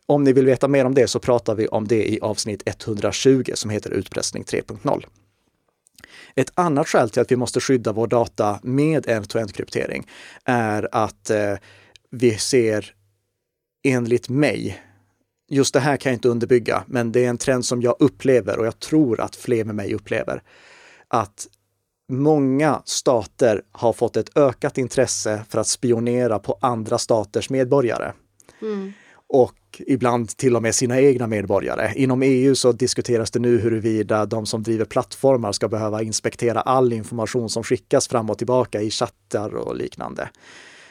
Om 0.06 0.24
ni 0.24 0.34
vill 0.34 0.46
veta 0.46 0.67
mer 0.67 0.86
om 0.86 0.93
det 0.93 1.08
så 1.08 1.19
pratar 1.19 1.56
vi 1.56 1.67
om 1.67 1.88
det 1.88 2.13
i 2.13 2.19
avsnitt 2.22 2.63
120 2.65 3.52
som 3.54 3.69
heter 3.69 3.91
Utpressning 3.91 4.43
3.0. 4.43 5.04
Ett 6.36 6.52
annat 6.56 6.88
skäl 6.88 7.10
till 7.10 7.22
att 7.22 7.32
vi 7.32 7.36
måste 7.36 7.60
skydda 7.60 7.91
vår 7.91 8.08
data 8.08 8.60
med 8.63 9.10
end-to-end 9.10 9.54
kryptering 9.54 10.08
är 10.46 10.89
att 10.91 11.30
eh, 11.30 11.56
vi 12.10 12.38
ser, 12.38 12.93
enligt 13.84 14.30
mig, 14.30 14.82
just 15.50 15.74
det 15.74 15.80
här 15.80 15.98
kan 15.98 16.10
jag 16.10 16.17
inte 16.17 16.30
underbygga, 16.30 16.84
men 16.88 17.12
det 17.12 17.26
är 17.26 17.30
en 17.30 17.38
trend 17.38 17.65
som 17.65 17.82
jag 17.82 17.96
upplever 18.00 18.60
och 18.60 18.65
jag 18.65 18.80
tror 18.80 19.22
att 19.22 19.36
fler 19.36 19.65
med 19.65 19.76
mig 19.76 19.93
upplever, 19.93 20.43
att 21.08 21.48
många 22.12 22.82
stater 22.86 23.62
har 23.72 23.93
fått 23.93 24.17
ett 24.17 24.38
ökat 24.38 24.78
intresse 24.78 25.46
för 25.50 25.60
att 25.60 25.67
spionera 25.67 26.39
på 26.39 26.58
andra 26.62 26.98
staters 26.98 27.50
medborgare. 27.50 28.13
Mm. 28.62 28.93
Och 29.34 29.82
ibland 29.88 30.38
till 30.38 30.56
och 30.56 30.62
med 30.62 30.76
sina 30.76 31.02
egna 31.02 31.28
medborgare. 31.28 31.93
Inom 31.96 32.22
EU 32.24 32.56
så 32.56 32.72
diskuteras 32.72 33.32
det 33.32 33.39
nu 33.39 33.60
huruvida 33.60 34.26
de 34.26 34.46
som 34.46 34.63
driver 34.63 34.86
plattformar 34.86 35.52
ska 35.52 35.67
behöva 35.67 36.04
inspektera 36.04 36.62
all 36.62 36.93
information 36.93 37.50
som 37.50 37.63
skickas 37.63 38.08
fram 38.08 38.30
och 38.30 38.38
tillbaka 38.38 38.82
i 38.82 38.91
chattar 38.91 39.56
och 39.56 39.76
liknande. 39.76 40.30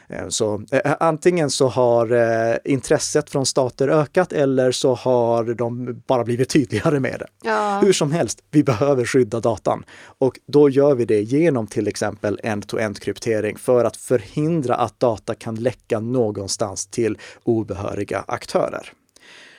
Eh, 0.09 0.29
så 0.29 0.63
eh, 0.71 0.95
antingen 1.01 1.51
så 1.51 1.69
har 1.69 2.13
eh, 2.13 2.57
intresset 2.65 3.31
från 3.31 3.47
stater 3.47 3.89
ökat 3.89 4.33
eller 4.33 4.73
så 4.73 4.95
har 4.95 5.45
de 5.45 6.03
bara 6.07 6.25
blivit 6.25 6.49
tydligare 6.49 7.01
med 7.01 7.17
det. 7.19 7.49
Ja. 7.49 7.81
Hur 7.83 7.93
som 7.93 8.13
helst, 8.13 8.43
vi 8.51 8.65
behöver 8.65 9.05
skydda 9.05 9.41
datan 9.41 9.85
och 10.19 10.39
då 10.47 10.69
gör 10.69 10.95
vi 10.95 11.05
det 11.05 11.21
genom 11.21 11.67
till 11.67 11.89
exempel 11.89 12.41
end-to-end 12.43 13.01
kryptering 13.01 13.57
för 13.57 13.85
att 13.85 13.97
förhindra 13.97 14.75
att 14.75 15.01
data 15.01 15.35
kan 15.35 15.55
läcka 15.55 16.01
någonstans 16.01 16.87
till 16.87 17.19
obehöriga 17.45 18.25
aktörer. 18.27 18.93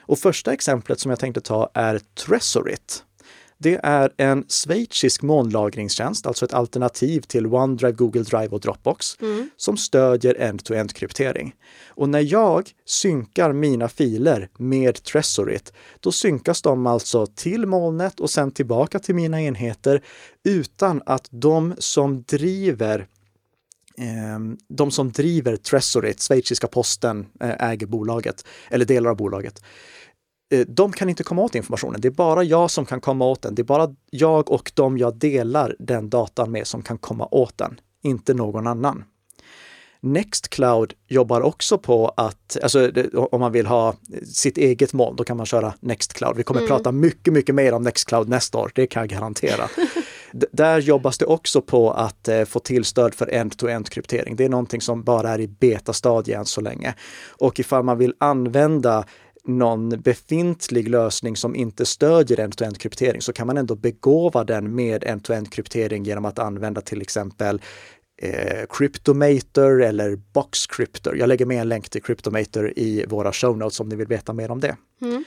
Och 0.05 0.19
första 0.19 0.53
exemplet 0.53 0.99
som 0.99 1.09
jag 1.09 1.19
tänkte 1.19 1.41
ta 1.41 1.69
är 1.73 1.99
Tresorit. 2.27 3.03
Det 3.63 3.79
är 3.83 4.11
en 4.17 4.45
schweizisk 4.47 5.21
molnlagringstjänst, 5.21 6.27
alltså 6.27 6.45
ett 6.45 6.53
alternativ 6.53 7.21
till 7.21 7.45
OneDrive, 7.45 7.91
Google 7.91 8.23
Drive 8.23 8.47
och 8.47 8.59
Dropbox, 8.59 9.21
mm. 9.21 9.49
som 9.57 9.77
stödjer 9.77 10.35
end-to-end 10.39 10.93
kryptering. 10.93 11.55
Och 11.87 12.09
när 12.09 12.33
jag 12.33 12.69
synkar 12.85 13.53
mina 13.53 13.89
filer 13.89 14.49
med 14.57 15.03
Tresorit, 15.03 15.73
då 15.99 16.11
synkas 16.11 16.61
de 16.61 16.87
alltså 16.87 17.25
till 17.25 17.65
molnet 17.65 18.19
och 18.19 18.29
sen 18.29 18.51
tillbaka 18.51 18.99
till 18.99 19.15
mina 19.15 19.41
enheter 19.41 20.03
utan 20.43 21.01
att 21.05 21.27
de 21.31 21.75
som 21.77 22.23
driver 22.23 23.07
ehm, 23.97 24.57
de 24.67 24.91
som 24.91 25.11
driver 25.11 25.55
Tresorit, 25.55 26.21
schweiziska 26.21 26.67
posten, 26.67 27.25
eh, 27.39 27.69
äger 27.69 27.87
bolaget, 27.87 28.45
eller 28.69 28.85
delar 28.85 29.09
av 29.09 29.17
bolaget. 29.17 29.61
Eh, 30.53 30.59
de 30.67 30.91
kan 30.91 31.09
inte 31.09 31.23
komma 31.23 31.41
åt 31.41 31.55
informationen. 31.55 32.01
Det 32.01 32.07
är 32.07 32.11
bara 32.11 32.43
jag 32.43 32.71
som 32.71 32.85
kan 32.85 33.01
komma 33.01 33.25
åt 33.25 33.41
den. 33.41 33.55
Det 33.55 33.61
är 33.61 33.63
bara 33.63 33.95
jag 34.09 34.51
och 34.51 34.71
de 34.73 34.97
jag 34.97 35.15
delar 35.15 35.75
den 35.79 36.09
datan 36.09 36.51
med 36.51 36.67
som 36.67 36.81
kan 36.81 36.97
komma 36.97 37.27
åt 37.31 37.57
den, 37.57 37.79
inte 38.03 38.33
någon 38.33 38.67
annan. 38.67 39.03
Nextcloud 40.01 40.93
jobbar 41.07 41.41
också 41.41 41.77
på 41.77 42.07
att, 42.17 42.57
alltså 42.63 42.91
om 43.31 43.39
man 43.39 43.51
vill 43.51 43.65
ha 43.65 43.95
sitt 44.25 44.57
eget 44.57 44.93
moln, 44.93 45.15
då 45.15 45.23
kan 45.23 45.37
man 45.37 45.45
köra 45.45 45.73
Nextcloud. 45.79 46.37
Vi 46.37 46.43
kommer 46.43 46.61
mm. 46.61 46.67
prata 46.67 46.91
mycket, 46.91 47.33
mycket 47.33 47.55
mer 47.55 47.73
om 47.73 47.83
Nextcloud 47.83 48.29
nästa 48.29 48.57
år, 48.57 48.71
det 48.75 48.87
kan 48.87 49.01
jag 49.01 49.09
garantera. 49.09 49.69
där 50.51 50.79
jobbas 50.79 51.17
det 51.17 51.25
också 51.25 51.61
på 51.61 51.91
att 51.91 52.27
eh, 52.27 52.45
få 52.45 52.59
till 52.59 52.85
stöd 52.85 53.13
för 53.13 53.27
end-to-end 53.27 53.89
kryptering. 53.89 54.35
Det 54.35 54.45
är 54.45 54.49
någonting 54.49 54.81
som 54.81 55.03
bara 55.03 55.29
är 55.29 55.39
i 55.39 55.47
betastadie 55.47 56.37
än 56.37 56.45
så 56.45 56.61
länge. 56.61 56.93
Och 57.29 57.59
ifall 57.59 57.83
man 57.83 57.97
vill 57.97 58.13
använda 58.17 59.05
någon 59.47 59.89
befintlig 59.89 60.89
lösning 60.89 61.35
som 61.35 61.55
inte 61.55 61.85
stödjer 61.85 62.39
end-to-end 62.39 62.77
kryptering 62.77 63.21
så 63.21 63.33
kan 63.33 63.47
man 63.47 63.57
ändå 63.57 63.75
begåva 63.75 64.43
den 64.43 64.75
med 64.75 65.03
end-to-end 65.03 65.51
kryptering 65.51 66.03
genom 66.03 66.25
att 66.25 66.39
använda 66.39 66.81
till 66.81 67.01
exempel 67.01 67.61
eh, 68.21 68.65
Cryptomator 68.69 69.83
eller 69.83 70.15
Boxcryptor. 70.15 71.17
Jag 71.17 71.27
lägger 71.27 71.45
med 71.45 71.61
en 71.61 71.69
länk 71.69 71.89
till 71.89 72.03
Cryptomator 72.03 72.73
i 72.75 73.05
våra 73.07 73.33
show 73.33 73.57
notes 73.57 73.79
om 73.79 73.89
ni 73.89 73.95
vill 73.95 74.07
veta 74.07 74.33
mer 74.33 74.51
om 74.51 74.59
det. 74.59 74.75
Mm. 75.01 75.23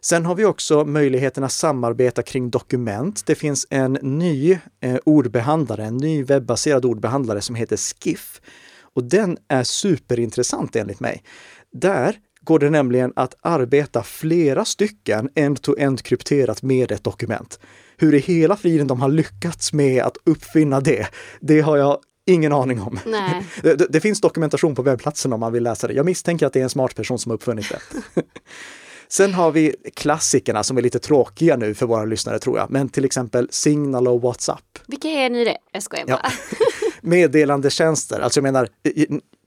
Sen 0.00 0.26
har 0.26 0.34
vi 0.34 0.44
också 0.44 0.84
möjligheten 0.84 1.44
att 1.44 1.52
samarbeta 1.52 2.22
kring 2.22 2.50
dokument. 2.50 3.26
Det 3.26 3.34
finns 3.34 3.66
en 3.70 3.92
ny 3.92 4.58
eh, 4.80 4.96
ordbehandlare, 5.04 5.84
en 5.84 5.96
ny 5.96 6.24
webbaserad 6.24 6.84
ordbehandlare 6.84 7.40
som 7.40 7.54
heter 7.54 7.76
Skiff. 7.76 8.40
Och 8.80 9.04
den 9.04 9.38
är 9.48 9.62
superintressant 9.62 10.76
enligt 10.76 11.00
mig. 11.00 11.22
Där 11.72 12.16
går 12.46 12.58
det 12.58 12.70
nämligen 12.70 13.12
att 13.16 13.34
arbeta 13.40 14.02
flera 14.02 14.64
stycken 14.64 15.30
end-to-end 15.34 16.02
krypterat 16.02 16.62
med 16.62 16.92
ett 16.92 17.04
dokument. 17.04 17.60
Hur 17.96 18.14
i 18.14 18.18
hela 18.18 18.56
friden 18.56 18.86
de 18.86 19.00
har 19.00 19.08
lyckats 19.08 19.72
med 19.72 20.02
att 20.02 20.16
uppfinna 20.24 20.80
det, 20.80 21.06
det 21.40 21.60
har 21.60 21.76
jag 21.76 21.98
ingen 22.26 22.52
aning 22.52 22.80
om. 22.80 22.98
Det, 23.62 23.92
det, 23.92 24.00
finns 24.00 24.20
dokumentation 24.20 24.74
på 24.74 24.82
webbplatsen 24.82 25.32
om 25.32 25.40
man 25.40 25.52
vill 25.52 25.62
läsa 25.62 25.86
det. 25.86 25.94
Jag 25.94 26.06
misstänker 26.06 26.46
att 26.46 26.52
det 26.52 26.58
är 26.58 26.62
en 26.62 26.70
smart 26.70 26.94
person 26.94 27.18
som 27.18 27.30
har 27.30 27.34
uppfunnit 27.36 27.66
det. 27.68 28.22
Sen 29.08 29.34
har 29.34 29.52
vi 29.52 29.74
klassikerna 29.94 30.62
som 30.62 30.78
är 30.78 30.82
lite 30.82 30.98
tråkiga 30.98 31.56
nu 31.56 31.74
för 31.74 31.86
våra 31.86 32.04
lyssnare 32.04 32.38
tror 32.38 32.58
jag, 32.58 32.70
men 32.70 32.88
till 32.88 33.04
exempel 33.04 33.48
Signal 33.50 34.08
och 34.08 34.22
WhatsApp. 34.22 34.78
Vilka 34.86 35.08
är 35.08 35.30
ni 35.30 35.44
det? 35.44 35.56
Jag 35.72 35.82
skojar 35.82 36.06
bara. 36.06 36.20
Ja. 36.22 36.30
Meddelandetjänster, 37.00 38.20
alltså 38.20 38.38
jag 38.38 38.42
menar, 38.42 38.68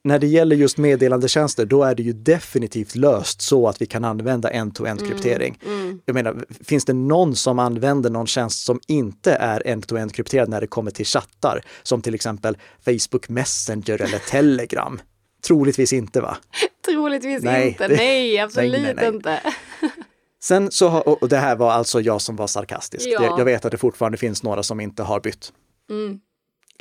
när 0.04 0.18
det 0.18 0.26
gäller 0.26 0.56
just 0.56 0.78
meddelandetjänster, 0.78 1.66
då 1.66 1.82
är 1.82 1.94
det 1.94 2.02
ju 2.02 2.12
definitivt 2.12 2.94
löst 2.94 3.40
så 3.40 3.68
att 3.68 3.82
vi 3.82 3.86
kan 3.86 4.04
använda 4.04 4.50
end-to-end 4.50 5.06
kryptering. 5.06 5.58
Mm, 5.66 5.80
mm. 5.80 6.00
Jag 6.04 6.14
menar, 6.14 6.44
finns 6.64 6.84
det 6.84 6.92
någon 6.92 7.36
som 7.36 7.58
använder 7.58 8.10
någon 8.10 8.26
tjänst 8.26 8.64
som 8.64 8.80
inte 8.86 9.32
är 9.32 9.66
end-to-end 9.66 10.14
krypterad 10.14 10.48
när 10.48 10.60
det 10.60 10.66
kommer 10.66 10.90
till 10.90 11.06
chattar, 11.06 11.62
som 11.82 12.02
till 12.02 12.14
exempel 12.14 12.56
Facebook 12.84 13.28
Messenger 13.28 14.02
eller 14.02 14.18
Telegram? 14.18 15.00
Troligtvis 15.46 15.92
inte 15.92 16.20
va? 16.20 16.36
Troligtvis 16.84 17.42
nej, 17.42 17.68
inte, 17.68 17.88
det, 17.88 17.94
nej 17.96 18.38
absolut 18.38 18.82
nej, 18.82 18.94
nej, 18.96 19.08
inte. 19.08 19.40
Sen 20.42 20.70
så, 20.70 20.88
och 20.90 21.28
det 21.28 21.36
här 21.36 21.56
var 21.56 21.72
alltså 21.72 22.00
jag 22.00 22.20
som 22.20 22.36
var 22.36 22.46
sarkastisk. 22.46 23.08
Ja. 23.08 23.38
Jag 23.38 23.44
vet 23.44 23.64
att 23.64 23.72
det 23.72 23.78
fortfarande 23.78 24.18
finns 24.18 24.42
några 24.42 24.62
som 24.62 24.80
inte 24.80 25.02
har 25.02 25.20
bytt. 25.20 25.52
Mm 25.90 26.20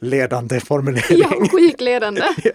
ledande 0.01 0.59
formulering. 0.59 1.17
Ja, 1.19 1.47
skitledande. 1.51 2.21
ja. 2.43 2.51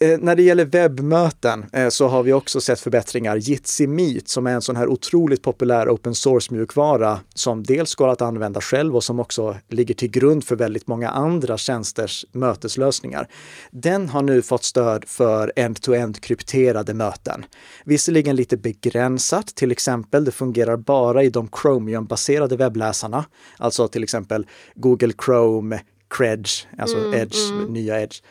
Eh, 0.00 0.18
när 0.18 0.36
det 0.36 0.42
gäller 0.42 0.64
webbmöten 0.64 1.64
eh, 1.72 1.88
så 1.88 2.08
har 2.08 2.22
vi 2.22 2.32
också 2.32 2.60
sett 2.60 2.80
förbättringar. 2.80 3.36
Jitsi 3.36 3.86
Meet 3.86 4.28
som 4.28 4.46
är 4.46 4.54
en 4.54 4.62
sån 4.62 4.76
här 4.76 4.88
otroligt 4.88 5.42
populär 5.42 5.88
open 5.88 6.14
source 6.14 6.54
mjukvara 6.54 7.20
som 7.34 7.62
dels 7.62 7.94
går 7.94 8.08
att 8.08 8.22
använda 8.22 8.60
själv 8.60 8.96
och 8.96 9.04
som 9.04 9.20
också 9.20 9.56
ligger 9.68 9.94
till 9.94 10.10
grund 10.10 10.44
för 10.44 10.56
väldigt 10.56 10.86
många 10.86 11.10
andra 11.10 11.58
tjänsters 11.58 12.26
möteslösningar. 12.32 13.28
Den 13.70 14.08
har 14.08 14.22
nu 14.22 14.42
fått 14.42 14.64
stöd 14.64 15.04
för 15.06 15.52
end-to-end 15.56 16.20
krypterade 16.20 16.94
möten. 16.94 17.44
Visserligen 17.84 18.36
lite 18.36 18.56
begränsat, 18.56 19.46
till 19.46 19.72
exempel 19.72 20.24
det 20.24 20.32
fungerar 20.32 20.76
bara 20.76 21.22
i 21.22 21.30
de 21.30 21.48
Chromium-baserade 21.48 22.56
webbläsarna, 22.56 23.24
alltså 23.58 23.88
till 23.88 24.02
exempel 24.02 24.46
Google 24.74 25.12
Chrome, 25.24 25.80
Credge, 26.10 26.50
alltså 26.78 26.98
mm, 26.98 27.14
Edge, 27.14 27.50
mm. 27.50 27.72
nya 27.72 28.00
Edge, 28.00 28.22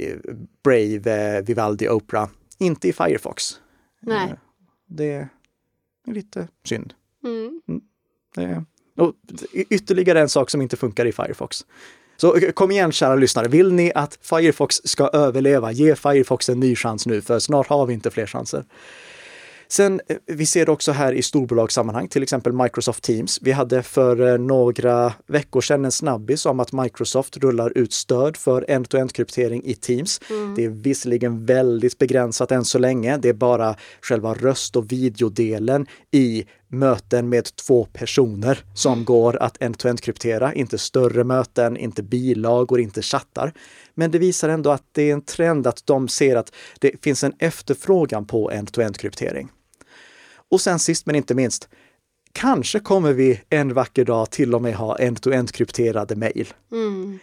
eh, 0.00 0.16
Brave, 0.64 1.36
eh, 1.36 1.44
Vivaldi, 1.44 1.88
Opera. 1.88 2.28
Inte 2.58 2.88
i 2.88 2.92
Firefox. 2.92 3.60
Nej. 4.00 4.30
Eh, 4.30 4.36
det 4.86 5.12
är 5.12 5.28
lite 6.04 6.48
synd. 6.64 6.94
Mm. 7.24 7.60
mm. 7.68 8.66
Och 8.96 9.14
ytterligare 9.52 10.20
en 10.20 10.28
sak 10.28 10.50
som 10.50 10.62
inte 10.62 10.76
funkar 10.76 11.06
i 11.06 11.12
Firefox. 11.12 11.66
Så 12.16 12.52
kom 12.54 12.70
igen 12.70 12.92
kära 12.92 13.14
lyssnare, 13.14 13.48
vill 13.48 13.72
ni 13.72 13.92
att 13.94 14.18
Firefox 14.22 14.80
ska 14.84 15.08
överleva, 15.08 15.72
ge 15.72 15.94
Firefox 15.96 16.48
en 16.48 16.60
ny 16.60 16.76
chans 16.76 17.06
nu, 17.06 17.20
för 17.20 17.38
snart 17.38 17.66
har 17.66 17.86
vi 17.86 17.94
inte 17.94 18.10
fler 18.10 18.26
chanser. 18.26 18.64
Sen, 19.72 20.00
eh, 20.08 20.16
vi 20.26 20.46
ser 20.46 20.66
det 20.66 20.72
också 20.72 20.92
här 20.92 21.12
i 21.12 21.22
storbolagssammanhang, 21.22 22.08
till 22.08 22.22
exempel 22.22 22.52
Microsoft 22.52 23.04
Teams. 23.04 23.38
Vi 23.42 23.52
hade 23.52 23.82
för 23.82 24.32
eh, 24.32 24.38
några 24.38 25.12
veckor 25.26 25.60
sedan 25.60 25.84
en 25.84 25.92
snabbis 25.92 26.46
om 26.46 26.60
att 26.60 26.72
Microsoft 26.72 27.36
rullar 27.36 27.78
ut 27.78 27.92
stöd 27.92 28.36
för 28.36 28.64
end-to-end 28.68 29.12
kryptering 29.12 29.62
i 29.64 29.74
Teams. 29.74 30.20
Mm. 30.30 30.54
Det 30.54 30.64
är 30.64 30.68
visserligen 30.68 31.46
väldigt 31.46 31.98
begränsat 31.98 32.52
än 32.52 32.64
så 32.64 32.78
länge. 32.78 33.16
Det 33.16 33.28
är 33.28 33.32
bara 33.32 33.76
själva 34.02 34.34
röst 34.34 34.76
och 34.76 34.92
videodelen 34.92 35.86
i 36.10 36.44
möten 36.68 37.28
med 37.28 37.56
två 37.56 37.84
personer 37.84 38.64
som 38.74 38.92
mm. 38.92 39.04
går 39.04 39.42
att 39.42 39.62
end-to-end 39.62 40.00
kryptera, 40.00 40.54
inte 40.54 40.78
större 40.78 41.24
möten, 41.24 41.76
inte 41.76 42.02
bilagor, 42.02 42.80
inte 42.80 43.02
chattar. 43.02 43.52
Men 43.94 44.10
det 44.10 44.18
visar 44.18 44.48
ändå 44.48 44.70
att 44.70 44.84
det 44.92 45.02
är 45.02 45.12
en 45.12 45.24
trend 45.24 45.66
att 45.66 45.86
de 45.86 46.08
ser 46.08 46.36
att 46.36 46.52
det 46.78 47.04
finns 47.04 47.24
en 47.24 47.34
efterfrågan 47.38 48.26
på 48.26 48.50
end-to-end 48.50 48.98
kryptering. 48.98 49.48
Och 50.52 50.60
sen 50.60 50.78
sist 50.78 51.06
men 51.06 51.14
inte 51.14 51.34
minst, 51.34 51.68
kanske 52.32 52.80
kommer 52.80 53.12
vi 53.12 53.40
en 53.50 53.74
vacker 53.74 54.04
dag 54.04 54.30
till 54.30 54.54
och 54.54 54.62
med 54.62 54.74
ha 54.74 54.98
end-to-end 54.98 55.52
krypterade 55.52 56.16
mejl. 56.16 56.52
Mm. 56.72 57.18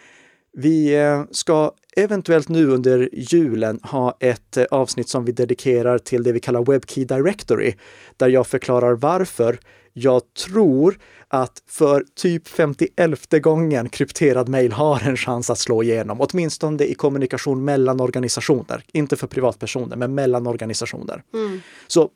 Vi 0.54 0.96
eh, 0.96 1.24
ska 1.32 1.72
eventuellt 1.96 2.50
nu 2.50 2.68
under 2.68 3.10
julen 3.14 3.80
ha 3.84 4.18
ett 4.20 4.58
eh, 4.58 4.66
avsnitt 4.72 5.10
som 5.10 5.26
vi 5.26 5.32
dedikerar 5.32 5.98
till 5.98 6.24
det 6.24 6.32
vi 6.32 6.40
kallar 6.40 6.72
WebKey 6.72 7.06
Directory, 7.06 7.76
där 8.18 8.30
jag 8.30 8.48
förklarar 8.48 8.94
varför 8.94 9.60
jag 9.94 10.22
tror 10.34 11.00
att 11.28 11.64
för 11.68 12.06
typ 12.16 12.48
51 12.48 13.44
gången 13.44 13.90
krypterad 13.90 14.50
mail 14.50 14.72
har 14.72 15.08
en 15.08 15.18
chans 15.18 15.50
att 15.50 15.60
slå 15.60 15.84
igenom, 15.84 16.22
åtminstone 16.22 16.84
i 16.84 16.94
kommunikation 16.94 17.66
mellan 17.66 18.00
organisationer. 18.00 18.84
Inte 18.92 19.16
för 19.16 19.28
privatpersoner, 19.28 19.96
men 19.96 20.16
mellan 20.16 20.48
organisationer. 20.48 21.24
Mm. 21.34 21.62
Så 21.88 22.10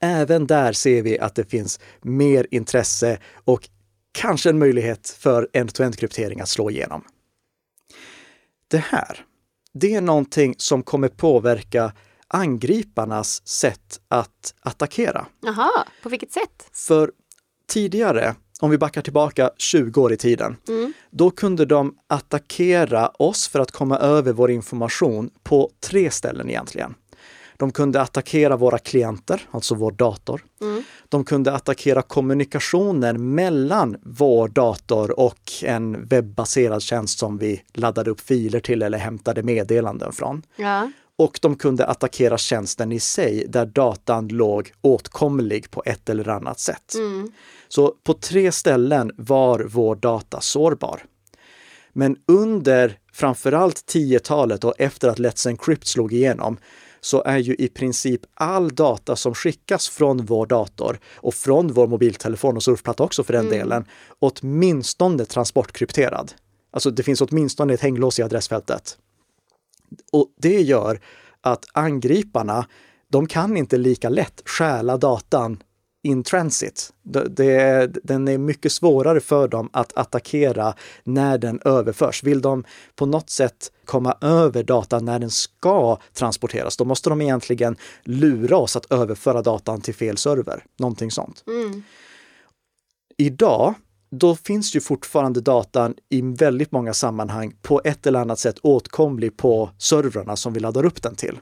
även 0.00 0.46
där 0.46 0.72
ser 0.72 1.02
vi 1.02 1.18
att 1.18 1.34
det 1.34 1.50
finns 1.50 1.80
mer 2.02 2.46
intresse 2.50 3.18
och 3.44 3.68
kanske 4.12 4.50
en 4.50 4.58
möjlighet 4.58 5.08
för 5.18 5.48
end-to-end 5.52 5.98
kryptering 5.98 6.40
att 6.40 6.48
slå 6.48 6.70
igenom. 6.70 7.04
Det 8.68 8.78
här, 8.78 9.24
det 9.72 9.94
är 9.94 10.00
någonting 10.00 10.54
som 10.58 10.82
kommer 10.82 11.08
påverka 11.08 11.92
angriparnas 12.28 13.48
sätt 13.48 14.00
att 14.08 14.54
attackera. 14.60 15.26
Jaha, 15.40 15.70
på 16.02 16.08
vilket 16.08 16.32
sätt? 16.32 16.70
För 16.72 17.12
tidigare, 17.68 18.34
om 18.60 18.70
vi 18.70 18.78
backar 18.78 19.02
tillbaka 19.02 19.50
20 19.58 20.02
år 20.02 20.12
i 20.12 20.16
tiden, 20.16 20.56
mm. 20.68 20.92
då 21.10 21.30
kunde 21.30 21.64
de 21.64 21.98
attackera 22.06 23.08
oss 23.08 23.48
för 23.48 23.60
att 23.60 23.70
komma 23.70 23.98
över 23.98 24.32
vår 24.32 24.50
information 24.50 25.30
på 25.42 25.70
tre 25.80 26.10
ställen 26.10 26.48
egentligen. 26.50 26.94
De 27.58 27.72
kunde 27.72 28.00
attackera 28.00 28.56
våra 28.56 28.78
klienter, 28.78 29.42
alltså 29.50 29.74
vår 29.74 29.90
dator. 29.92 30.44
Mm. 30.60 30.82
De 31.08 31.24
kunde 31.24 31.52
attackera 31.52 32.02
kommunikationen 32.02 33.34
mellan 33.34 33.96
vår 34.02 34.48
dator 34.48 35.20
och 35.20 35.52
en 35.62 36.06
webbaserad 36.06 36.82
tjänst 36.82 37.18
som 37.18 37.38
vi 37.38 37.62
laddade 37.72 38.10
upp 38.10 38.20
filer 38.20 38.60
till 38.60 38.82
eller 38.82 38.98
hämtade 38.98 39.42
meddelanden 39.42 40.12
från. 40.12 40.42
Ja. 40.56 40.90
Och 41.18 41.38
de 41.42 41.56
kunde 41.56 41.86
attackera 41.86 42.38
tjänsten 42.38 42.92
i 42.92 43.00
sig 43.00 43.44
där 43.48 43.66
datan 43.66 44.28
låg 44.28 44.72
åtkomlig 44.80 45.70
på 45.70 45.82
ett 45.86 46.08
eller 46.08 46.28
annat 46.28 46.60
sätt. 46.60 46.94
Mm. 46.94 47.32
Så 47.68 47.94
på 48.04 48.14
tre 48.14 48.52
ställen 48.52 49.12
var 49.16 49.66
vår 49.68 49.96
data 49.96 50.40
sårbar. 50.40 51.02
Men 51.92 52.16
under 52.26 52.98
framförallt 53.12 53.92
10-talet 53.94 54.64
och 54.64 54.74
efter 54.78 55.08
att 55.08 55.18
Let's 55.18 55.48
Encrypt 55.48 55.86
slog 55.86 56.12
igenom 56.12 56.56
så 57.06 57.22
är 57.22 57.38
ju 57.38 57.54
i 57.54 57.68
princip 57.68 58.20
all 58.34 58.74
data 58.74 59.16
som 59.16 59.34
skickas 59.34 59.88
från 59.88 60.26
vår 60.26 60.46
dator 60.46 60.98
och 61.14 61.34
från 61.34 61.72
vår 61.72 61.86
mobiltelefon 61.86 62.56
och 62.56 62.62
surfplatta 62.62 63.02
också 63.02 63.24
för 63.24 63.32
den 63.32 63.46
mm. 63.46 63.58
delen, 63.58 63.84
åtminstone 64.18 65.24
transportkrypterad. 65.24 66.32
Alltså 66.70 66.90
det 66.90 67.02
finns 67.02 67.20
åtminstone 67.20 67.74
ett 67.74 67.80
hänglås 67.80 68.18
i 68.18 68.22
adressfältet. 68.22 68.98
Och 70.12 70.34
det 70.38 70.60
gör 70.60 71.00
att 71.40 71.64
angriparna, 71.72 72.66
de 73.08 73.26
kan 73.26 73.56
inte 73.56 73.76
lika 73.78 74.08
lätt 74.08 74.42
stjäla 74.44 74.96
datan 74.96 75.62
in 76.06 76.22
transit. 76.22 76.92
Det, 77.02 77.86
den 77.86 78.28
är 78.28 78.38
mycket 78.38 78.72
svårare 78.72 79.20
för 79.20 79.48
dem 79.48 79.70
att 79.72 79.96
attackera 79.96 80.74
när 81.04 81.38
den 81.38 81.60
överförs. 81.64 82.22
Vill 82.22 82.40
de 82.40 82.64
på 82.96 83.06
något 83.06 83.30
sätt 83.30 83.72
komma 83.84 84.16
över 84.20 84.62
datan 84.62 85.04
när 85.04 85.18
den 85.18 85.30
ska 85.30 85.98
transporteras, 86.12 86.76
då 86.76 86.84
måste 86.84 87.10
de 87.10 87.20
egentligen 87.20 87.76
lura 88.04 88.56
oss 88.56 88.76
att 88.76 88.92
överföra 88.92 89.42
datan 89.42 89.80
till 89.80 89.94
fel 89.94 90.16
server. 90.16 90.64
Någonting 90.78 91.10
sånt. 91.10 91.44
Mm. 91.46 91.82
Idag, 93.16 93.74
då 94.10 94.36
finns 94.36 94.76
ju 94.76 94.80
fortfarande 94.80 95.40
datan 95.40 95.94
i 96.08 96.20
väldigt 96.20 96.72
många 96.72 96.94
sammanhang 96.94 97.54
på 97.62 97.80
ett 97.84 98.06
eller 98.06 98.20
annat 98.20 98.38
sätt 98.38 98.58
åtkomlig 98.62 99.36
på 99.36 99.70
servrarna 99.78 100.36
som 100.36 100.52
vi 100.52 100.60
laddar 100.60 100.84
upp 100.84 101.02
den 101.02 101.14
till. 101.14 101.38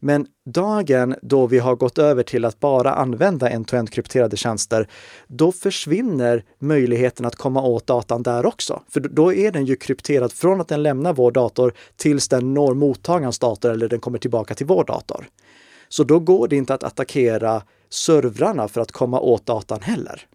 Men 0.00 0.26
dagen 0.46 1.14
då 1.22 1.46
vi 1.46 1.58
har 1.58 1.76
gått 1.76 1.98
över 1.98 2.22
till 2.22 2.44
att 2.44 2.60
bara 2.60 2.94
använda 2.94 3.48
end-to-end 3.48 3.90
krypterade 3.90 4.36
tjänster, 4.36 4.88
då 5.26 5.52
försvinner 5.52 6.44
möjligheten 6.58 7.26
att 7.26 7.36
komma 7.36 7.62
åt 7.62 7.86
datan 7.86 8.22
där 8.22 8.46
också. 8.46 8.82
För 8.88 9.00
då 9.00 9.32
är 9.32 9.52
den 9.52 9.66
ju 9.66 9.76
krypterad 9.76 10.32
från 10.32 10.60
att 10.60 10.68
den 10.68 10.82
lämnar 10.82 11.12
vår 11.12 11.32
dator 11.32 11.74
tills 11.96 12.28
den 12.28 12.54
når 12.54 12.74
mottagarens 12.74 13.38
dator 13.38 13.70
eller 13.70 13.88
den 13.88 14.00
kommer 14.00 14.18
tillbaka 14.18 14.54
till 14.54 14.66
vår 14.66 14.84
dator. 14.84 15.26
Så 15.88 16.04
då 16.04 16.18
går 16.18 16.48
det 16.48 16.56
inte 16.56 16.74
att 16.74 16.82
attackera 16.82 17.62
servrarna 17.90 18.68
för 18.68 18.80
att 18.80 18.92
komma 18.92 19.20
åt 19.20 19.46
datan 19.46 19.80
heller. 19.82 20.26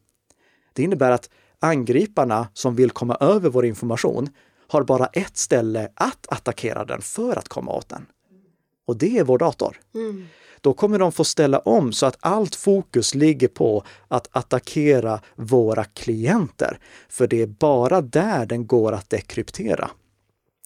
Det 0.73 0.83
innebär 0.83 1.11
att 1.11 1.29
angriparna 1.59 2.47
som 2.53 2.75
vill 2.75 2.91
komma 2.91 3.17
över 3.19 3.49
vår 3.49 3.65
information 3.65 4.29
har 4.67 4.83
bara 4.83 5.05
ett 5.05 5.37
ställe 5.37 5.89
att 5.95 6.27
attackera 6.29 6.85
den 6.85 7.01
för 7.01 7.35
att 7.35 7.49
komma 7.49 7.71
åt 7.71 7.89
den 7.89 8.05
och 8.89 8.97
det 8.97 9.17
är 9.17 9.23
vår 9.23 9.37
dator. 9.37 9.79
Mm. 9.95 10.27
Då 10.61 10.73
kommer 10.73 10.99
de 10.99 11.11
få 11.11 11.23
ställa 11.23 11.59
om 11.59 11.93
så 11.93 12.05
att 12.05 12.17
allt 12.19 12.55
fokus 12.55 13.15
ligger 13.15 13.47
på 13.47 13.83
att 14.07 14.27
attackera 14.31 15.21
våra 15.35 15.83
klienter. 15.83 16.79
För 17.09 17.27
det 17.27 17.41
är 17.41 17.47
bara 17.47 18.01
där 18.01 18.45
den 18.45 18.67
går 18.67 18.91
att 18.91 19.09
dekryptera. 19.09 19.89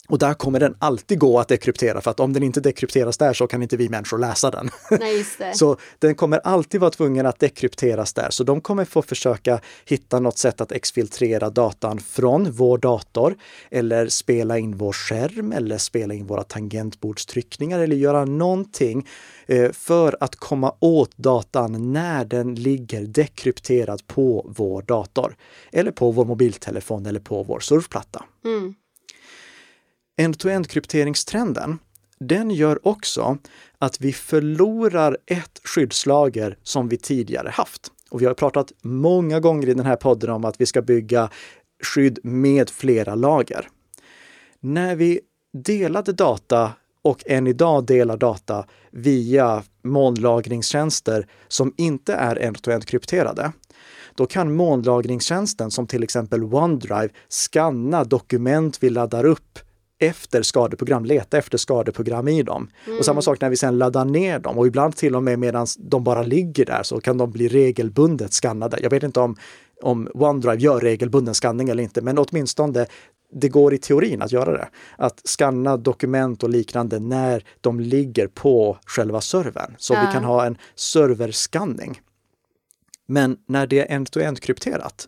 Och 0.08 0.20
där 0.20 0.34
kommer 0.34 0.60
den 0.60 0.76
alltid 0.80 1.20
gå 1.20 1.40
att 1.40 1.48
dekryptera 1.48 2.02
för 2.02 2.12
att 2.12 2.20
om 2.20 2.34
den 2.34 2.44
inte 2.44 2.60
dekrypteras 2.60 3.18
där 3.18 3.34
så 3.34 3.48
kan 3.48 3.64
inte 3.64 3.78
vi 3.78 3.90
människor 3.90 4.18
läsa 4.18 4.52
den. 4.52 4.70
Nej, 4.90 5.26
så 5.54 5.78
den 6.00 6.16
kommer 6.16 6.38
alltid 6.40 6.82
vara 6.82 6.92
tvungen 6.92 7.26
att 7.26 7.40
dekrypteras 7.40 8.14
där. 8.14 8.30
Så 8.30 8.44
de 8.44 8.62
kommer 8.62 8.86
få 8.86 9.02
försöka 9.02 9.60
hitta 9.86 10.20
något 10.20 10.38
sätt 10.38 10.62
att 10.62 10.72
exfiltrera 10.72 11.50
datan 11.50 12.00
från 12.00 12.52
vår 12.52 12.78
dator 12.78 13.36
eller 13.72 14.08
spela 14.08 14.58
in 14.58 14.78
vår 14.78 14.94
skärm 14.94 15.52
eller 15.52 15.78
spela 15.78 16.14
in 16.14 16.28
våra 16.28 16.44
tangentbordstryckningar 16.44 17.80
eller 17.80 17.96
göra 17.96 18.26
någonting 18.26 19.08
eh, 19.46 19.72
för 19.72 20.18
att 20.20 20.36
komma 20.36 20.76
åt 20.80 21.18
datan 21.18 21.94
när 21.94 22.26
den 22.26 22.56
ligger 22.56 23.02
dekrypterad 23.02 24.08
på 24.08 24.52
vår 24.58 24.82
dator 24.82 25.36
eller 25.72 25.92
på 25.92 26.12
vår 26.12 26.26
mobiltelefon 26.26 27.06
eller 27.06 27.20
på 27.20 27.44
vår 27.44 27.60
surfplatta. 27.60 28.26
Mm 28.46 28.76
end-to-end 30.18 30.68
krypteringstrenden, 30.68 31.80
den 32.20 32.52
gör 32.52 32.88
också 32.88 33.38
att 33.78 34.02
vi 34.02 34.14
förlorar 34.14 35.18
ett 35.26 35.62
skyddslager 35.64 36.58
som 36.64 36.90
vi 36.90 36.98
tidigare 36.98 37.50
haft. 37.50 37.92
Och 38.10 38.22
vi 38.22 38.26
har 38.26 38.34
pratat 38.34 38.72
många 38.82 39.40
gånger 39.40 39.70
i 39.70 39.74
den 39.74 39.86
här 39.86 39.96
podden 39.96 40.30
om 40.30 40.46
att 40.46 40.62
vi 40.62 40.66
ska 40.66 40.82
bygga 40.82 41.30
skydd 41.84 42.20
med 42.24 42.70
flera 42.70 43.16
lager. 43.16 43.68
När 44.60 44.96
vi 44.96 45.20
delade 45.54 46.14
data 46.14 46.72
och 47.02 47.24
än 47.26 47.48
idag 47.48 47.86
delar 47.86 48.18
data 48.18 48.66
via 48.92 49.64
molnlagringstjänster 49.84 51.28
som 51.48 51.74
inte 51.78 52.14
är 52.14 52.36
end-to-end 52.36 52.86
krypterade, 52.86 53.52
då 54.16 54.26
kan 54.26 54.56
molnlagringstjänsten 54.56 55.72
som 55.72 55.88
till 55.88 56.04
exempel 56.04 56.44
OneDrive 56.44 57.10
skanna 57.30 58.04
dokument 58.04 58.78
vi 58.82 58.90
laddar 58.90 59.26
upp 59.26 59.60
efter 60.00 60.42
skadeprogram, 60.42 61.06
leta 61.06 61.38
efter 61.38 61.58
skadeprogram 61.58 62.28
i 62.28 62.44
dem. 62.44 62.70
Mm. 62.86 63.00
Och 63.00 63.06
samma 63.06 63.22
sak 63.22 63.42
när 63.42 63.50
vi 63.50 63.58
sen 63.58 63.78
laddar 63.78 64.06
ner 64.06 64.40
dem 64.40 64.58
och 64.58 64.68
ibland 64.68 64.96
till 64.96 65.16
och 65.16 65.24
med 65.24 65.40
medan 65.40 65.68
de 65.78 66.04
bara 66.04 66.24
ligger 66.24 66.66
där 66.66 66.84
så 66.84 67.00
kan 67.00 67.18
de 67.18 67.32
bli 67.32 67.48
regelbundet 67.48 68.34
skannade. 68.34 68.78
Jag 68.82 68.90
vet 68.90 69.04
inte 69.04 69.20
om, 69.20 69.36
om 69.82 70.10
OneDrive 70.14 70.62
gör 70.62 70.80
regelbunden 70.80 71.36
skanning 71.36 71.70
eller 71.70 71.84
inte, 71.84 72.02
men 72.02 72.18
åtminstone 72.18 72.86
det 73.36 73.50
går 73.50 73.74
i 73.74 73.78
teorin 73.78 74.22
att 74.22 74.32
göra 74.32 74.52
det. 74.52 74.70
Att 74.98 75.22
skanna 75.24 75.78
dokument 75.78 76.44
och 76.44 76.50
liknande 76.50 77.00
när 77.00 77.44
de 77.62 77.80
ligger 77.80 78.28
på 78.28 78.78
själva 78.86 79.22
servern. 79.22 79.76
Så 79.78 79.94
ja. 79.94 80.06
vi 80.08 80.14
kan 80.14 80.24
ha 80.24 80.46
en 80.46 80.58
serverskanning. 80.76 82.02
Men 83.06 83.38
när 83.48 83.68
det 83.68 83.80
är 83.80 83.96
end-to-end 83.96 84.40
krypterat, 84.40 85.08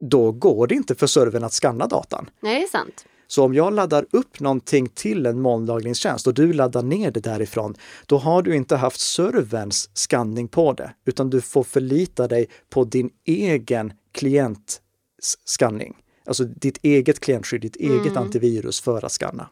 då 0.00 0.32
går 0.32 0.66
det 0.66 0.74
inte 0.74 0.94
för 0.94 1.06
servern 1.06 1.44
att 1.44 1.52
skanna 1.52 1.86
datan. 1.86 2.30
Nej, 2.40 2.60
det 2.60 2.66
är 2.66 2.68
sant. 2.68 3.06
Så 3.26 3.44
om 3.44 3.54
jag 3.54 3.72
laddar 3.72 4.06
upp 4.10 4.40
någonting 4.40 4.88
till 4.88 5.26
en 5.26 5.40
molnlagringstjänst 5.40 6.26
och 6.26 6.34
du 6.34 6.52
laddar 6.52 6.82
ner 6.82 7.10
det 7.10 7.20
därifrån, 7.20 7.74
då 8.06 8.18
har 8.18 8.42
du 8.42 8.56
inte 8.56 8.76
haft 8.76 9.00
serverns 9.00 9.90
skanning 9.94 10.48
på 10.48 10.72
det, 10.72 10.94
utan 11.04 11.30
du 11.30 11.40
får 11.40 11.62
förlita 11.62 12.28
dig 12.28 12.48
på 12.70 12.84
din 12.84 13.10
egen 13.24 13.92
klientskanning. 14.12 15.96
Alltså 16.26 16.44
ditt 16.44 16.78
eget 16.82 17.20
klientskydd, 17.20 17.60
ditt 17.60 17.80
mm. 17.80 18.00
eget 18.00 18.16
antivirus 18.16 18.80
för 18.80 19.04
att 19.04 19.12
skanna. 19.12 19.48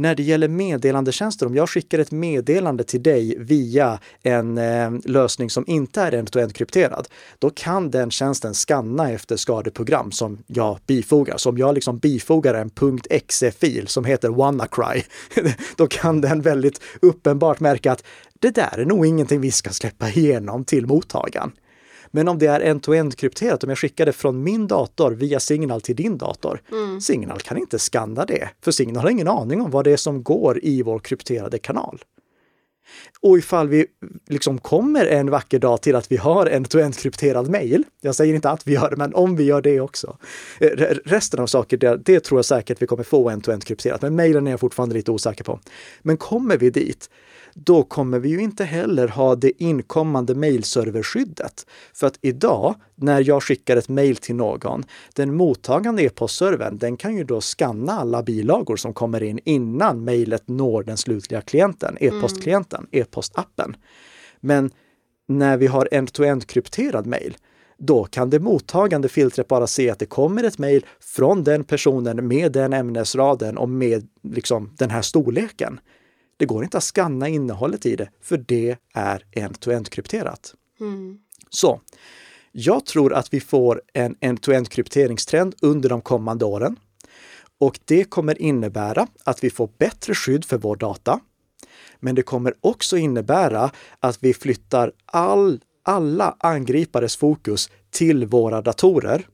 När 0.00 0.14
det 0.14 0.22
gäller 0.22 0.48
meddelandetjänster, 0.48 1.46
om 1.46 1.54
jag 1.54 1.68
skickar 1.68 1.98
ett 1.98 2.10
meddelande 2.10 2.84
till 2.84 3.02
dig 3.02 3.36
via 3.38 3.98
en 4.22 4.58
eh, 4.58 4.90
lösning 5.04 5.50
som 5.50 5.64
inte 5.66 6.00
är 6.00 6.12
end-to-end 6.12 6.54
krypterad, 6.54 7.08
då 7.38 7.50
kan 7.50 7.90
den 7.90 8.10
tjänsten 8.10 8.54
skanna 8.54 9.10
efter 9.10 9.36
skadeprogram 9.36 10.12
som 10.12 10.38
jag 10.46 10.78
bifogar. 10.86 11.36
Så 11.36 11.50
om 11.50 11.58
jag 11.58 11.74
liksom 11.74 11.98
bifogar 11.98 12.54
en 12.54 12.70
.exe-fil 13.10 13.88
som 13.88 14.04
heter 14.04 14.28
WannaCry, 14.28 15.02
då 15.76 15.86
kan 15.86 16.20
den 16.20 16.42
väldigt 16.42 16.80
uppenbart 17.02 17.60
märka 17.60 17.92
att 17.92 18.04
det 18.38 18.50
där 18.50 18.78
är 18.78 18.84
nog 18.84 19.06
ingenting 19.06 19.40
vi 19.40 19.50
ska 19.50 19.70
släppa 19.70 20.08
igenom 20.08 20.64
till 20.64 20.86
mottagaren. 20.86 21.52
Men 22.10 22.28
om 22.28 22.38
det 22.38 22.46
är 22.46 22.60
end-to-end 22.60 23.16
krypterat, 23.16 23.64
om 23.64 23.70
jag 23.70 23.78
skickar 23.78 24.06
det 24.06 24.12
från 24.12 24.42
min 24.42 24.66
dator 24.66 25.10
via 25.10 25.40
Signal 25.40 25.80
till 25.80 25.96
din 25.96 26.18
dator, 26.18 26.62
mm. 26.72 27.00
Signal 27.00 27.40
kan 27.40 27.56
inte 27.56 27.78
skanna 27.78 28.24
det, 28.24 28.48
för 28.60 28.70
Signal 28.72 29.02
har 29.02 29.10
ingen 29.10 29.28
aning 29.28 29.60
om 29.60 29.70
vad 29.70 29.84
det 29.84 29.92
är 29.92 29.96
som 29.96 30.22
går 30.22 30.64
i 30.64 30.82
vår 30.82 30.98
krypterade 30.98 31.58
kanal. 31.58 32.02
Och 33.20 33.38
ifall 33.38 33.68
vi 33.68 33.86
liksom 34.28 34.58
kommer 34.58 35.06
en 35.06 35.30
vacker 35.30 35.58
dag 35.58 35.82
till 35.82 35.96
att 35.96 36.12
vi 36.12 36.16
har 36.16 36.46
en 36.46 36.64
to 36.64 36.92
krypterad 36.92 37.50
mail, 37.50 37.84
jag 38.00 38.14
säger 38.14 38.34
inte 38.34 38.50
att 38.50 38.66
vi 38.66 38.72
gör 38.72 38.90
det, 38.90 38.96
men 38.96 39.14
om 39.14 39.36
vi 39.36 39.44
gör 39.44 39.62
det 39.62 39.80
också. 39.80 40.18
Eh, 40.60 40.68
resten 41.04 41.40
av 41.40 41.46
saker, 41.46 41.76
det, 41.76 41.96
det 41.96 42.20
tror 42.20 42.38
jag 42.38 42.44
säkert 42.44 42.82
vi 42.82 42.86
kommer 42.86 43.02
få 43.02 43.30
en 43.30 43.40
to 43.40 43.58
krypterat, 43.60 44.02
men 44.02 44.16
mejlen 44.16 44.46
är 44.46 44.50
jag 44.50 44.60
fortfarande 44.60 44.94
lite 44.94 45.10
osäker 45.10 45.44
på. 45.44 45.60
Men 46.02 46.16
kommer 46.16 46.56
vi 46.56 46.70
dit, 46.70 47.10
då 47.54 47.82
kommer 47.82 48.18
vi 48.18 48.28
ju 48.28 48.40
inte 48.40 48.64
heller 48.64 49.08
ha 49.08 49.34
det 49.34 49.62
inkommande 49.62 50.34
mejlserverskyddet. 50.34 51.66
För 51.94 52.06
att 52.06 52.18
idag, 52.20 52.74
när 52.94 53.28
jag 53.28 53.42
skickar 53.42 53.76
ett 53.76 53.88
mejl 53.88 54.16
till 54.16 54.34
någon, 54.34 54.84
den 55.14 55.34
mottagande 55.34 56.02
e-postservern, 56.02 56.78
den 56.78 56.96
kan 56.96 57.16
ju 57.16 57.24
då 57.24 57.40
skanna 57.40 57.92
alla 57.92 58.22
bilagor 58.22 58.76
som 58.76 58.94
kommer 58.94 59.22
in 59.22 59.40
innan 59.44 60.04
mejlet 60.04 60.48
når 60.48 60.82
den 60.82 60.96
slutliga 60.96 61.40
klienten, 61.40 61.96
e-postklienten, 62.00 62.86
mm. 62.92 63.02
e-postappen. 63.02 63.76
Men 64.40 64.70
när 65.28 65.56
vi 65.56 65.66
har 65.66 65.88
end-to-end 65.92 66.46
krypterad 66.46 67.06
mejl, 67.06 67.36
då 67.78 68.04
kan 68.04 68.30
det 68.30 68.40
mottagande 68.40 69.08
filtret 69.08 69.48
bara 69.48 69.66
se 69.66 69.90
att 69.90 69.98
det 69.98 70.06
kommer 70.06 70.44
ett 70.44 70.58
mejl 70.58 70.86
från 71.00 71.44
den 71.44 71.64
personen 71.64 72.28
med 72.28 72.52
den 72.52 72.72
ämnesraden 72.72 73.58
och 73.58 73.68
med 73.68 74.08
liksom 74.22 74.70
den 74.78 74.90
här 74.90 75.02
storleken. 75.02 75.80
Det 76.40 76.46
går 76.46 76.64
inte 76.64 76.76
att 76.76 76.84
skanna 76.84 77.28
innehållet 77.28 77.86
i 77.86 77.96
det, 77.96 78.10
för 78.22 78.36
det 78.36 78.76
är 78.94 79.24
end-to-end 79.32 79.88
krypterat. 79.88 80.54
Mm. 80.80 81.18
Så 81.50 81.80
jag 82.52 82.86
tror 82.86 83.14
att 83.14 83.34
vi 83.34 83.40
får 83.40 83.82
en 83.92 84.16
end-to-end 84.20 84.68
krypteringstrend 84.68 85.54
under 85.62 85.88
de 85.88 86.00
kommande 86.00 86.44
åren. 86.44 86.76
Och 87.58 87.78
det 87.84 88.04
kommer 88.04 88.42
innebära 88.42 89.06
att 89.24 89.44
vi 89.44 89.50
får 89.50 89.70
bättre 89.78 90.14
skydd 90.14 90.44
för 90.44 90.58
vår 90.58 90.76
data. 90.76 91.20
Men 91.98 92.14
det 92.14 92.22
kommer 92.22 92.54
också 92.60 92.96
innebära 92.96 93.70
att 94.00 94.18
vi 94.20 94.34
flyttar 94.34 94.92
all, 95.04 95.60
alla 95.82 96.36
angripares 96.38 97.16
fokus 97.16 97.70
till 97.90 98.26
våra 98.26 98.62
datorer 98.62 99.26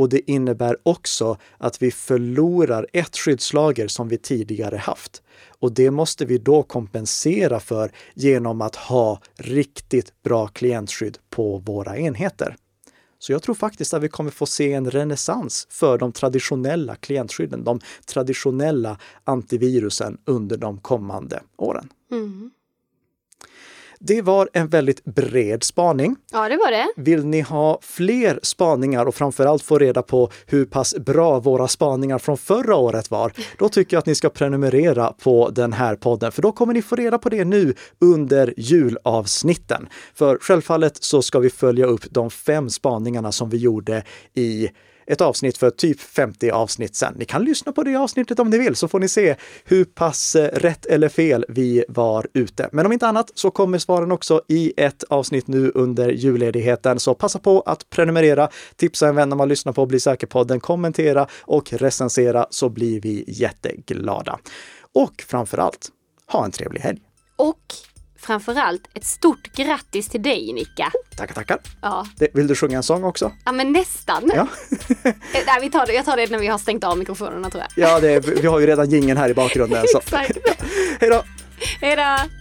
och 0.00 0.08
det 0.08 0.30
innebär 0.30 0.76
också 0.82 1.36
att 1.58 1.82
vi 1.82 1.90
förlorar 1.90 2.86
ett 2.92 3.16
skyddslager 3.16 3.88
som 3.88 4.08
vi 4.08 4.18
tidigare 4.18 4.76
haft. 4.76 5.22
Och 5.48 5.72
det 5.72 5.90
måste 5.90 6.24
vi 6.24 6.38
då 6.38 6.62
kompensera 6.62 7.60
för 7.60 7.92
genom 8.14 8.60
att 8.60 8.76
ha 8.76 9.20
riktigt 9.36 10.22
bra 10.22 10.46
klientskydd 10.46 11.18
på 11.30 11.58
våra 11.58 11.98
enheter. 11.98 12.56
Så 13.18 13.32
jag 13.32 13.42
tror 13.42 13.54
faktiskt 13.54 13.94
att 13.94 14.02
vi 14.02 14.08
kommer 14.08 14.30
få 14.30 14.46
se 14.46 14.72
en 14.72 14.90
renässans 14.90 15.66
för 15.70 15.98
de 15.98 16.12
traditionella 16.12 16.96
klientskydden, 16.96 17.64
de 17.64 17.80
traditionella 18.06 18.98
antivirusen 19.24 20.18
under 20.24 20.56
de 20.56 20.78
kommande 20.78 21.42
åren. 21.56 21.88
Mm. 22.10 22.50
Det 24.04 24.22
var 24.22 24.48
en 24.52 24.68
väldigt 24.68 25.04
bred 25.04 25.64
spaning. 25.64 26.16
Ja, 26.32 26.48
det 26.48 26.56
var 26.56 26.70
det. 26.70 26.86
Vill 26.96 27.26
ni 27.26 27.40
ha 27.40 27.78
fler 27.82 28.40
spaningar 28.42 29.06
och 29.06 29.14
framförallt 29.14 29.62
få 29.62 29.78
reda 29.78 30.02
på 30.02 30.30
hur 30.46 30.64
pass 30.64 30.94
bra 30.98 31.40
våra 31.40 31.68
spaningar 31.68 32.18
från 32.18 32.38
förra 32.38 32.76
året 32.76 33.10
var, 33.10 33.32
då 33.58 33.68
tycker 33.68 33.96
jag 33.96 33.98
att 33.98 34.06
ni 34.06 34.14
ska 34.14 34.28
prenumerera 34.28 35.12
på 35.12 35.50
den 35.50 35.72
här 35.72 35.96
podden, 35.96 36.32
för 36.32 36.42
då 36.42 36.52
kommer 36.52 36.74
ni 36.74 36.82
få 36.82 36.96
reda 36.96 37.18
på 37.18 37.28
det 37.28 37.44
nu 37.44 37.74
under 37.98 38.54
julavsnitten. 38.56 39.88
För 40.14 40.38
självfallet 40.38 41.02
så 41.02 41.22
ska 41.22 41.38
vi 41.38 41.50
följa 41.50 41.86
upp 41.86 42.04
de 42.10 42.30
fem 42.30 42.70
spaningarna 42.70 43.32
som 43.32 43.50
vi 43.50 43.56
gjorde 43.56 44.04
i 44.34 44.68
ett 45.10 45.20
avsnitt 45.20 45.58
för 45.58 45.70
typ 45.70 46.00
50 46.00 46.50
avsnitt 46.50 46.96
sen. 46.96 47.14
Ni 47.16 47.24
kan 47.24 47.44
lyssna 47.44 47.72
på 47.72 47.82
det 47.82 47.96
avsnittet 47.96 48.38
om 48.38 48.50
ni 48.50 48.58
vill 48.58 48.76
så 48.76 48.88
får 48.88 48.98
ni 48.98 49.08
se 49.08 49.36
hur 49.64 49.84
pass 49.84 50.36
eh, 50.36 50.48
rätt 50.52 50.86
eller 50.86 51.08
fel 51.08 51.44
vi 51.48 51.84
var 51.88 52.26
ute. 52.34 52.68
Men 52.72 52.86
om 52.86 52.92
inte 52.92 53.06
annat 53.06 53.30
så 53.34 53.50
kommer 53.50 53.78
svaren 53.78 54.12
också 54.12 54.42
i 54.48 54.72
ett 54.76 55.04
avsnitt 55.08 55.46
nu 55.46 55.72
under 55.74 56.08
julledigheten. 56.08 57.00
Så 57.00 57.14
passa 57.14 57.38
på 57.38 57.60
att 57.60 57.90
prenumerera, 57.90 58.48
tipsa 58.76 59.08
en 59.08 59.14
vän 59.14 59.32
om 59.32 59.40
att 59.40 59.48
lyssna 59.48 59.72
på 59.72 59.86
Bli 59.86 60.00
säker-podden, 60.00 60.60
kommentera 60.60 61.26
och 61.40 61.72
recensera 61.72 62.46
så 62.50 62.68
blir 62.68 63.00
vi 63.00 63.24
jätteglada. 63.28 64.38
Och 64.94 65.24
framför 65.28 65.58
allt, 65.58 65.88
ha 66.26 66.44
en 66.44 66.50
trevlig 66.50 66.80
helg! 66.80 66.98
Och 67.36 67.89
framförallt 68.20 68.88
ett 68.94 69.04
stort 69.04 69.52
grattis 69.56 70.08
till 70.08 70.22
dig 70.22 70.52
Nicka. 70.52 70.92
Tackar, 71.16 71.34
tackar. 71.34 71.58
Ja. 71.80 72.06
vill 72.32 72.46
du 72.46 72.54
sjunga 72.54 72.76
en 72.76 72.82
sång 72.82 73.04
också? 73.04 73.32
Ja, 73.44 73.52
men 73.52 73.72
nästan. 73.72 74.30
Ja. 74.34 74.48
Eh, 75.32 75.42
nej, 75.46 75.58
vi 75.60 75.70
tar 75.70 75.86
det, 75.86 75.92
jag 75.92 76.04
tar 76.04 76.16
det 76.16 76.30
när 76.30 76.38
vi 76.38 76.46
har 76.46 76.58
stängt 76.58 76.84
av 76.84 76.98
mikrofonerna 76.98 77.50
tror 77.50 77.64
jag. 77.76 77.88
Ja, 77.88 78.00
det, 78.00 78.20
vi 78.20 78.46
har 78.46 78.60
ju 78.60 78.66
redan 78.66 78.90
gingen 78.90 79.16
här 79.16 79.28
i 79.28 79.34
bakgrunden. 79.34 79.84
Exakt. 79.96 80.12
Hej 81.00 81.10
då! 81.10 81.22
Hej 81.80 81.96
då! 81.96 82.39